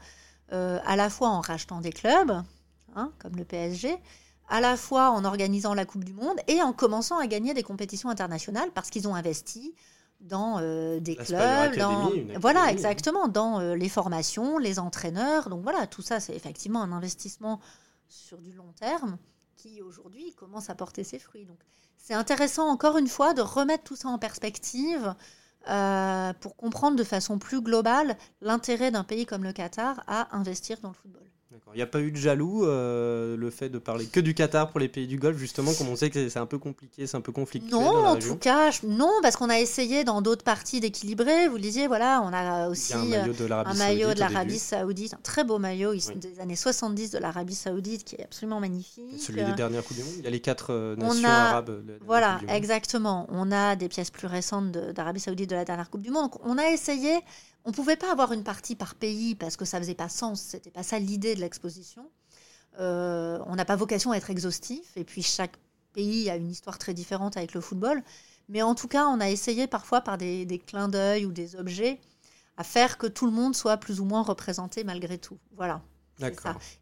euh, 0.53 0.79
à 0.87 0.97
la 0.97 1.11
fois 1.11 1.29
en 1.29 1.41
rachetant 1.41 1.81
des 1.81 1.93
clubs 1.93 2.43
hein, 2.97 3.13
comme 3.19 3.37
le 3.37 3.45
PSG 3.45 3.95
à 4.49 4.61
la 4.61 4.77
fois 4.77 5.11
en 5.11 5.25
organisant 5.25 5.75
la 5.75 5.85
Coupe 5.85 6.05
du 6.05 6.15
Monde 6.15 6.39
et 6.49 6.63
en 6.63 6.73
commençant 6.73 7.19
à 7.19 7.27
gagner 7.27 7.53
des 7.53 7.63
compétitions 7.63 8.09
internationales 8.09 8.71
parce 8.75 8.91
qu'ils 8.91 9.07
ont 9.07 9.15
investi 9.15 9.75
dans 10.21 10.61
des 11.01 11.17
clubs, 11.17 11.77
dans... 11.77 12.13
voilà 12.39 12.71
exactement, 12.71 13.27
dans 13.27 13.59
les 13.75 13.89
formations, 13.89 14.59
les 14.59 14.79
entraîneurs. 14.79 15.49
Donc 15.49 15.65
voilà, 15.65 15.89
tout 15.89 16.03
ça, 16.03 16.21
c'est 16.21 16.37
effectivement 16.37 16.81
un 16.81 16.93
investissement 16.93 17.59
sur 18.09 18.39
du 18.39 18.53
long 18.53 18.73
terme 18.79 19.19
qui 19.63 19.81
aujourd'hui 19.81 20.33
commence 20.35 20.71
à 20.71 20.75
porter 20.75 21.05
ses 21.05 21.19
fruits. 21.19 21.45
Donc 21.45 21.59
c'est 21.97 22.15
intéressant 22.15 22.69
encore 22.69 22.99
une 22.99 23.07
fois 23.07 23.33
de 23.33 23.43
remettre 23.43 23.85
tout 23.85 23.97
ça 23.97 24.09
en 24.09 24.19
perspective 24.19 25.15
euh, 25.69 26.33
pour 26.41 26.57
comprendre 26.57 26.97
de 26.97 27.05
façon 27.05 27.39
plus 27.39 27.61
globale 27.61 28.17
l'intérêt 28.41 28.91
d'un 28.91 29.05
pays 29.05 29.25
comme 29.25 29.45
le 29.45 29.53
Qatar 29.53 30.03
à 30.09 30.37
investir 30.37 30.81
dans 30.81 30.89
le 30.89 30.95
football. 30.95 31.32
Il 31.75 31.77
n'y 31.77 31.83
a 31.83 31.87
pas 31.87 32.01
eu 32.01 32.11
de 32.11 32.17
jaloux, 32.17 32.65
euh, 32.65 33.37
le 33.37 33.51
fait 33.51 33.69
de 33.69 33.79
parler 33.79 34.07
que 34.07 34.21
du 34.21 34.35
Qatar 34.35 34.71
pour 34.71 34.81
les 34.81 34.89
pays 34.89 35.07
du 35.07 35.19
Golfe, 35.19 35.39
justement, 35.39 35.73
comme 35.75 35.89
on 35.89 35.97
sait 35.97 36.11
que 36.11 36.29
c'est 36.29 36.39
un 36.39 36.47
peu 36.47 36.59
compliqué, 36.59 37.07
c'est 37.07 37.17
un 37.17 37.21
peu 37.21 37.33
conflictuel. 37.33 37.73
Non, 37.73 38.07
en 38.07 38.17
tout 38.17 38.37
cas, 38.37 38.71
non, 38.87 39.13
parce 39.23 39.37
qu'on 39.37 39.51
a 39.51 39.59
essayé 39.59 40.05
dans 40.05 40.23
d'autres 40.23 40.45
parties 40.45 40.81
d'équilibrer. 40.81 41.49
Vous 41.49 41.57
le 41.57 41.63
disiez, 41.63 41.87
voilà, 41.87 42.23
on 42.23 42.33
a 42.33 42.69
aussi 42.69 42.95
un 42.95 43.05
maillot 43.75 44.15
de 44.15 44.21
l'Arabie 44.21 44.59
Saoudite, 44.59 45.15
un 45.15 45.21
très 45.23 45.45
beau 45.45 45.59
maillot 45.59 45.95
des 45.95 46.41
années 46.41 46.57
70 46.57 47.11
de 47.11 47.19
l'Arabie 47.19 47.55
Saoudite 47.55 48.05
qui 48.05 48.17
est 48.17 48.25
absolument 48.25 48.61
magnifique. 48.61 49.05
Celui 49.19 49.45
des 49.45 49.53
dernières 49.53 49.83
Coupe 49.85 49.97
du 49.97 50.05
Monde, 50.05 50.15
il 50.19 50.25
y 50.25 50.27
a 50.27 50.31
les 50.31 50.41
quatre 50.41 50.73
euh, 50.73 50.97
nations 50.97 51.29
arabes. 51.29 51.83
voilà, 52.05 52.41
exactement. 52.49 53.27
On 53.31 53.51
a 53.51 53.77
des 53.77 53.89
pièces 53.89 54.11
plus 54.11 54.27
récentes 54.27 54.71
d'Arabie 54.71 55.21
Saoudite 55.21 55.51
de 55.51 55.57
la 55.57 55.65
dernière 55.65 55.91
Coupe 55.91 56.03
du 56.03 56.11
Monde. 56.11 56.23
Donc, 56.23 56.47
on 56.47 56.59
a 56.59 56.67
essayé 56.69 57.21
on 57.65 57.71
ne 57.71 57.75
pouvait 57.75 57.97
pas 57.97 58.11
avoir 58.11 58.33
une 58.33 58.45
partie 58.45 58.75
par 58.75 58.95
pays 58.95 59.35
parce 59.35 59.57
que 59.57 59.65
ça 59.65 59.79
faisait 59.79 59.95
pas 59.95 60.09
sens, 60.09 60.41
c'était 60.41 60.71
pas 60.71 60.83
ça 60.83 60.99
l'idée 60.99 61.35
de 61.35 61.41
l'exposition. 61.41 62.11
Euh, 62.81 63.39
on 63.47 63.55
n'a 63.55 63.65
pas 63.65 63.77
vocation 63.77 64.13
à 64.13 64.17
être 64.17 64.31
exhaustif, 64.31 64.97
et 64.97 65.05
puis 65.05 65.23
chaque 65.23 65.57
pays 65.93 66.31
a 66.31 66.37
une 66.37 66.51
histoire 66.51 66.79
très 66.79 66.95
différente 66.95 67.37
avec 67.37 67.55
le 67.55 67.61
football. 67.61 68.03
Mais 68.49 68.63
en 68.63 68.75
tout 68.75 68.89
cas, 68.89 69.07
on 69.07 69.21
a 69.21 69.31
essayé 69.31 69.67
parfois 69.67 70.01
par 70.01 70.19
des, 70.19 70.47
des 70.47 70.59
clins 70.59 70.89
d'œil 70.89 71.27
ou 71.27 71.33
des 71.33 71.57
objets 71.57 72.01
à 72.57 72.65
faire 72.65 72.99
que 72.99 73.07
tout 73.07 73.27
le 73.27 73.33
monde 73.33 73.55
soit 73.55 73.77
plus 73.77 74.01
ou 74.01 74.05
moins 74.05 74.23
représenté 74.23 74.85
malgré 74.85 75.19
tout. 75.19 75.39
Voilà. 75.57 75.83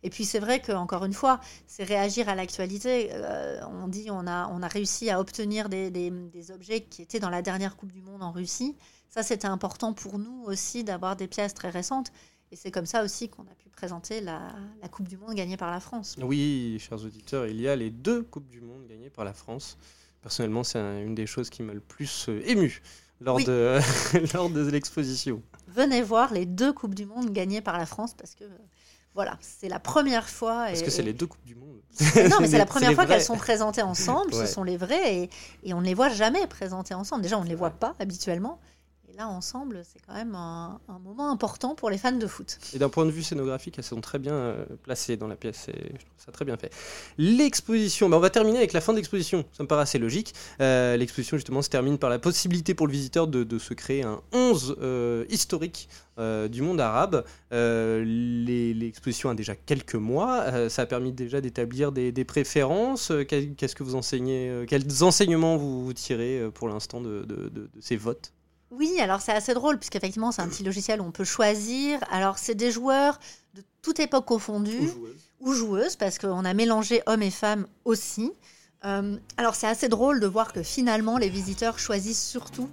Et 0.02 0.10
puis 0.10 0.24
c'est 0.24 0.38
vrai 0.38 0.60
qu'encore 0.60 1.04
une 1.04 1.12
fois, 1.12 1.40
c'est 1.66 1.84
réagir 1.84 2.28
à 2.28 2.34
l'actualité. 2.34 3.10
Euh, 3.12 3.60
on 3.66 3.88
dit 3.88 4.08
on 4.10 4.26
a, 4.26 4.48
on 4.48 4.62
a 4.62 4.68
réussi 4.68 5.10
à 5.10 5.20
obtenir 5.20 5.68
des, 5.68 5.90
des, 5.90 6.10
des, 6.10 6.50
objets 6.50 6.82
qui 6.82 7.02
étaient 7.02 7.20
dans 7.20 7.30
la 7.30 7.42
dernière 7.42 7.76
Coupe 7.76 7.92
du 7.92 8.02
Monde 8.02 8.22
en 8.22 8.32
Russie. 8.32 8.76
Ça, 9.10 9.24
c'était 9.24 9.48
important 9.48 9.92
pour 9.92 10.18
nous 10.18 10.44
aussi 10.46 10.84
d'avoir 10.84 11.16
des 11.16 11.26
pièces 11.26 11.52
très 11.52 11.68
récentes. 11.68 12.12
Et 12.52 12.56
c'est 12.56 12.70
comme 12.70 12.86
ça 12.86 13.04
aussi 13.04 13.28
qu'on 13.28 13.42
a 13.42 13.54
pu 13.56 13.68
présenter 13.68 14.20
la, 14.20 14.52
la, 14.82 14.88
Coupe 14.88 15.08
du 15.08 15.16
Monde 15.16 15.34
gagnée 15.34 15.56
par 15.56 15.70
la 15.70 15.80
France. 15.80 16.16
Oui, 16.20 16.78
chers 16.80 17.04
auditeurs, 17.04 17.46
il 17.46 17.60
y 17.60 17.68
a 17.68 17.76
les 17.76 17.90
deux 17.90 18.22
Coupes 18.22 18.48
du 18.48 18.60
Monde 18.60 18.86
gagnées 18.88 19.10
par 19.10 19.24
la 19.24 19.32
France. 19.32 19.78
Personnellement, 20.22 20.64
c'est 20.64 20.78
une 20.78 21.14
des 21.14 21.26
choses 21.26 21.50
qui 21.50 21.62
m'a 21.62 21.74
le 21.74 21.80
plus 21.80 22.28
euh, 22.28 22.40
ému 22.44 22.82
lors, 23.20 23.36
oui. 23.36 23.44
de, 23.44 23.78
lors 24.34 24.48
de 24.48 24.68
l'exposition. 24.68 25.42
Venez 25.68 26.02
voir 26.02 26.32
les 26.32 26.46
deux 26.46 26.72
Coupes 26.72 26.94
du 26.94 27.06
Monde 27.06 27.32
gagnées 27.32 27.60
par 27.60 27.78
la 27.78 27.86
France 27.86 28.14
parce 28.14 28.34
que 28.34 28.44
voilà, 29.14 29.36
c'est 29.40 29.68
la 29.68 29.80
première 29.80 30.28
fois. 30.28 30.66
Parce 30.66 30.82
que 30.82 30.90
c'est 30.90 31.02
les 31.02 31.12
deux 31.12 31.26
Coupes 31.26 31.44
du 31.44 31.56
Monde. 31.56 31.80
non, 32.30 32.36
mais 32.40 32.48
c'est 32.48 32.58
la 32.58 32.66
première 32.66 32.92
fois 32.92 33.06
qu'elles 33.06 33.22
sont 33.22 33.36
présentées 33.36 33.82
ensemble. 33.82 34.34
Ouais. 34.34 34.46
Ce 34.46 34.52
sont 34.52 34.62
les 34.62 34.76
vraies 34.76 35.16
et, 35.16 35.30
et 35.64 35.74
on 35.74 35.80
ne 35.80 35.86
les 35.86 35.94
voit 35.94 36.10
jamais 36.10 36.46
présentées 36.46 36.94
ensemble. 36.94 37.22
Déjà, 37.22 37.38
on 37.38 37.44
ne 37.44 37.48
les 37.48 37.56
voit 37.56 37.70
pas 37.70 37.94
habituellement. 37.98 38.60
Et 39.12 39.16
là, 39.16 39.28
ensemble, 39.28 39.82
c'est 39.84 39.98
quand 40.06 40.14
même 40.14 40.34
un, 40.34 40.78
moment 41.02 41.30
important 41.30 41.74
pour 41.74 41.90
les 41.90 41.98
fans 41.98 42.12
de 42.12 42.26
foot. 42.26 42.58
Et 42.74 42.78
d'un 42.78 42.88
point 42.88 43.06
de 43.06 43.10
vue 43.10 43.22
scénographique, 43.22 43.76
elles 43.78 43.84
sont 43.84 44.00
très 44.00 44.18
bien 44.18 44.34
euh, 44.34 44.64
placées 44.82 45.16
dans 45.16 45.26
la 45.26 45.36
pièce. 45.36 45.66
Je 45.68 45.88
trouve 45.88 46.18
ça 46.18 46.30
très 46.30 46.44
bien 46.44 46.56
fait. 46.56 46.72
L'exposition, 47.18 48.08
bah, 48.08 48.18
on 48.18 48.20
va 48.20 48.30
terminer 48.30 48.58
avec 48.58 48.72
la 48.72 48.80
fin 48.80 48.92
de 48.92 48.98
l'exposition. 48.98 49.44
Ça 49.52 49.62
me 49.62 49.68
paraît 49.68 49.82
assez 49.82 49.98
logique. 49.98 50.34
Euh, 50.60 50.96
l'exposition, 50.96 51.36
justement, 51.36 51.62
se 51.62 51.70
termine 51.70 51.98
par 51.98 52.10
la 52.10 52.18
possibilité 52.18 52.74
pour 52.74 52.86
le 52.86 52.92
visiteur 52.92 53.26
de, 53.26 53.58
se 53.58 53.74
créer 53.74 54.02
un 54.02 54.20
11 54.32 54.76
euh, 54.80 55.24
historique 55.28 55.88
du 56.50 56.60
monde 56.60 56.82
arabe. 56.82 57.24
L'exposition 57.50 59.30
a 59.30 59.34
déjà 59.34 59.56
quelques 59.56 59.94
mois. 59.94 60.68
Ça 60.68 60.82
a 60.82 60.86
permis 60.86 61.12
déjà 61.12 61.40
d'établir 61.40 61.92
des, 61.92 62.24
préférences. 62.26 63.10
Qu'est-ce 63.26 63.74
que 63.74 63.82
vous 63.82 63.94
enseignez 63.94 64.66
Quels 64.68 65.02
enseignements 65.02 65.56
vous, 65.56 65.90
tirez 65.94 66.50
pour 66.52 66.68
l'instant 66.68 67.00
de, 67.00 67.70
ces 67.80 67.96
votes? 67.96 68.34
Oui, 68.70 69.00
alors 69.00 69.20
c'est 69.20 69.32
assez 69.32 69.54
drôle, 69.54 69.78
puisqu'effectivement, 69.78 70.32
c'est 70.32 70.42
un 70.42 70.48
petit 70.48 70.62
logiciel 70.62 71.00
où 71.00 71.04
on 71.04 71.10
peut 71.10 71.24
choisir. 71.24 71.98
Alors, 72.10 72.38
c'est 72.38 72.54
des 72.54 72.70
joueurs 72.70 73.18
de 73.54 73.62
toute 73.82 73.98
époque 73.98 74.26
confondue, 74.26 74.78
ou 74.78 74.86
joueuses, 74.86 75.16
ou 75.40 75.52
joueuses 75.52 75.96
parce 75.96 76.18
qu'on 76.18 76.44
a 76.44 76.54
mélangé 76.54 77.02
hommes 77.06 77.22
et 77.22 77.30
femmes 77.30 77.66
aussi. 77.84 78.32
Euh, 78.84 79.16
alors, 79.36 79.54
c'est 79.56 79.66
assez 79.66 79.88
drôle 79.88 80.20
de 80.20 80.26
voir 80.26 80.52
que 80.52 80.62
finalement, 80.62 81.18
les 81.18 81.28
visiteurs 81.28 81.78
choisissent 81.78 82.24
surtout 82.24 82.68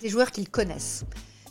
des 0.00 0.08
joueurs 0.08 0.30
qu'ils 0.30 0.48
connaissent. 0.48 1.04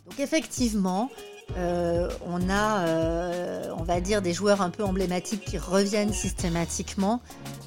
Donc, 0.06 0.20
effectivement, 0.20 1.10
euh, 1.58 2.10
on 2.26 2.50
a, 2.50 2.88
euh, 2.88 3.74
on 3.78 3.84
va 3.84 4.02
dire, 4.02 4.22
des 4.22 4.34
joueurs 4.34 4.62
un 4.62 4.70
peu 4.70 4.84
emblématiques 4.84 5.46
qui 5.46 5.58
reviennent 5.58 6.14
systématiquement. 6.14 7.22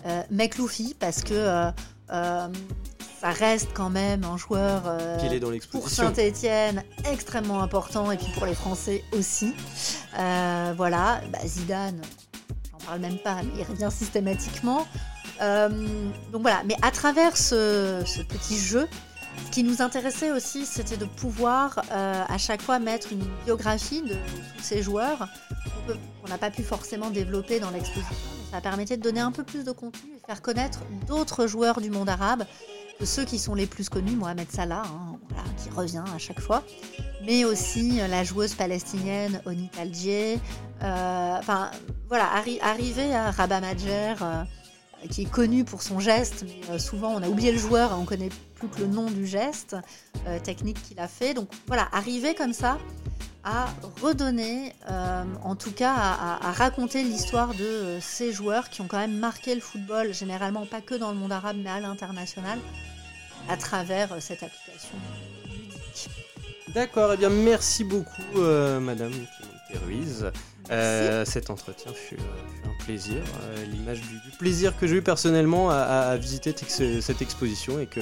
Euh, 0.06 0.22
parce 0.98 1.22
que 1.22 1.72
ça 3.26 3.32
reste 3.32 3.70
quand 3.74 3.90
même 3.90 4.22
un 4.22 4.36
joueur 4.36 4.82
pour 5.72 5.88
Saint-Etienne 5.88 6.84
extrêmement 7.10 7.60
important 7.60 8.12
et 8.12 8.16
puis 8.16 8.28
pour 8.34 8.46
les 8.46 8.54
Français 8.54 9.02
aussi. 9.18 9.52
Euh, 10.16 10.72
voilà, 10.76 11.20
bah, 11.32 11.40
Zidane, 11.44 12.00
j'en 12.70 12.86
parle 12.86 13.00
même 13.00 13.18
pas, 13.18 13.42
mais 13.42 13.50
il 13.58 13.64
revient 13.64 13.88
systématiquement. 13.90 14.86
Euh, 15.42 15.68
donc 16.30 16.42
voilà, 16.42 16.62
mais 16.66 16.76
à 16.82 16.92
travers 16.92 17.36
ce, 17.36 18.04
ce, 18.06 18.22
petit 18.22 18.58
jeu, 18.58 18.86
ce 19.46 19.50
qui 19.50 19.64
nous 19.64 19.82
intéressait 19.82 20.30
aussi, 20.30 20.64
c'était 20.64 20.96
de 20.96 21.06
pouvoir 21.06 21.82
euh, 21.90 22.22
à 22.28 22.38
chaque 22.38 22.62
fois 22.62 22.78
mettre 22.78 23.08
une 23.10 23.24
biographie 23.44 24.02
de, 24.02 24.14
tous 24.56 24.62
ces 24.62 24.82
joueurs 24.82 25.28
qu'on 26.22 26.28
n'a 26.28 26.38
pas 26.38 26.50
pu 26.50 26.62
forcément 26.62 27.10
développer 27.10 27.58
dans 27.58 27.70
l'exposition. 27.70 28.14
Ça 28.52 28.60
permettait 28.60 28.96
de 28.96 29.02
donner 29.02 29.20
un 29.20 29.32
peu 29.32 29.42
plus 29.42 29.64
de 29.64 29.72
contenu 29.72 30.12
et 30.16 30.24
faire 30.24 30.42
connaître 30.42 30.78
d'autres 31.08 31.48
joueurs 31.48 31.80
du 31.80 31.90
monde 31.90 32.08
arabe 32.08 32.44
ceux 33.04 33.24
qui 33.24 33.38
sont 33.38 33.54
les 33.54 33.66
plus 33.66 33.88
connus, 33.88 34.16
Mohamed 34.16 34.50
Salah, 34.50 34.84
hein, 34.86 35.18
qui 35.62 35.70
revient 35.70 36.04
à 36.14 36.18
chaque 36.18 36.40
fois, 36.40 36.62
mais 37.24 37.44
aussi 37.44 38.00
euh, 38.00 38.08
la 38.08 38.24
joueuse 38.24 38.54
palestinienne 38.54 39.40
Oni 39.46 39.68
Taldier. 39.68 40.38
Euh, 40.82 41.36
enfin, 41.38 41.70
voilà, 42.08 42.32
arri 42.32 42.58
arriver 42.60 43.14
à 43.14 43.30
Rabat 43.30 43.60
Majer, 43.60 44.14
euh, 44.22 44.44
qui 45.10 45.22
est 45.22 45.30
connu 45.30 45.64
pour 45.64 45.82
son 45.82 46.00
geste, 46.00 46.44
mais 46.46 46.74
euh, 46.74 46.78
souvent 46.78 47.14
on 47.14 47.22
a 47.22 47.28
oublié 47.28 47.52
le 47.52 47.58
joueur, 47.58 47.96
on 47.98 48.04
connaît 48.04 48.30
plus 48.54 48.68
que 48.68 48.80
le 48.80 48.86
nom 48.86 49.10
du 49.10 49.26
geste 49.26 49.76
technique 50.42 50.82
qu'il 50.82 50.98
a 50.98 51.08
fait. 51.08 51.34
Donc 51.34 51.48
voilà, 51.66 51.88
arriver 51.92 52.34
comme 52.34 52.54
ça 52.54 52.78
à 53.46 53.68
redonner, 54.02 54.72
euh, 54.90 55.22
en 55.44 55.54
tout 55.54 55.70
cas 55.70 55.94
à, 55.94 56.50
raconter 56.50 57.04
l'histoire 57.04 57.54
de 57.54 57.64
euh, 57.64 58.00
ces 58.00 58.32
joueurs 58.32 58.68
qui 58.70 58.80
ont 58.80 58.88
quand 58.88 58.98
même 58.98 59.16
marqué 59.16 59.54
le 59.54 59.60
football, 59.60 60.12
généralement 60.12 60.66
pas 60.66 60.80
que 60.80 60.96
dans 60.96 61.12
le 61.12 61.16
monde 61.16 61.30
arabe, 61.30 61.56
mais 61.62 61.70
à 61.70 61.78
l'international, 61.78 62.58
à 63.48 63.56
travers 63.56 64.12
euh, 64.12 64.16
cette 64.18 64.42
application. 64.42 64.98
D'accord, 66.74 67.12
et 67.12 67.14
eh 67.14 67.18
bien 67.18 67.30
merci 67.30 67.84
beaucoup 67.84 68.40
Madame 68.80 69.12
Ruiz. 69.86 70.26
Euh, 70.70 71.24
cet 71.24 71.50
entretien 71.50 71.92
fut, 71.92 72.16
fut, 72.16 72.22
un 72.64 72.84
plaisir, 72.84 73.22
euh, 73.42 73.64
l'image 73.66 74.00
du, 74.00 74.08
du, 74.08 74.36
plaisir 74.36 74.76
que 74.76 74.86
j'ai 74.86 74.96
eu 74.96 75.02
personnellement 75.02 75.70
à, 75.70 75.76
à, 75.76 76.16
visiter 76.16 76.54
cette 77.00 77.22
exposition 77.22 77.78
et 77.78 77.86
que 77.86 78.00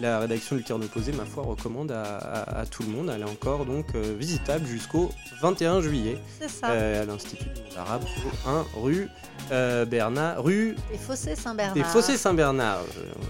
la 0.00 0.18
rédaction 0.18 0.56
du 0.56 0.64
Carnet 0.64 0.86
Opposé, 0.86 1.12
ma 1.12 1.24
foi, 1.24 1.44
recommande 1.44 1.92
à, 1.92 2.16
à, 2.60 2.66
tout 2.66 2.82
le 2.82 2.88
monde. 2.88 3.12
Elle 3.14 3.22
est 3.22 3.30
encore 3.30 3.64
donc 3.64 3.86
euh, 3.94 4.14
visitable 4.18 4.66
jusqu'au 4.66 5.10
21 5.40 5.80
juillet 5.82 6.18
euh, 6.64 7.02
à 7.02 7.04
l'Institut 7.06 7.44
du 7.44 7.60
monde 7.60 7.78
arabe, 7.78 8.02
1 8.46 8.66
rue 8.80 9.08
Bernard, 9.88 10.44
rue 10.44 10.76
des 10.92 10.98
Fossés 10.98 11.34
Saint-Bernard. 11.34 11.74
Des 11.74 11.82
Fossés 11.82 12.16
Saint-Bernard, 12.16 12.82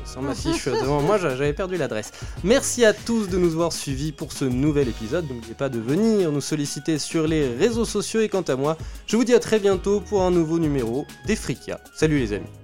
sans 0.05 0.21
ma 0.21 0.35
fiche 0.35 0.67
devant 0.67 1.01
moi, 1.01 1.19
j'avais 1.19 1.53
perdu 1.53 1.77
l'adresse. 1.77 2.13
Merci 2.45 2.85
à 2.85 2.93
tous 2.93 3.29
de 3.29 3.39
nous 3.39 3.53
avoir 3.53 3.73
suivis 3.73 4.13
pour 4.13 4.33
ce 4.33 4.45
nouvel 4.45 4.89
épisode. 4.89 5.27
N'oubliez 5.31 5.55
pas 5.55 5.69
de 5.69 5.79
venir 5.79 6.31
nous 6.31 6.41
solliciter 6.41 6.99
sur 6.99 7.27
les 7.27 7.55
réseaux 7.55 7.85
sociaux 7.85 8.21
et 8.21 8.29
quant 8.29 8.43
à 8.43 8.57
moi, 8.57 8.70
je 9.07 9.17
vous 9.17 9.25
dis 9.25 9.35
à 9.35 9.41
très 9.41 9.59
bientôt 9.59 10.01
pour 10.01 10.23
un 10.23 10.31
nouveau 10.31 10.59
numéro 10.59 11.07
d'Efrika. 11.27 11.81
Salut 11.95 12.19
les 12.19 12.33
amis 12.33 12.60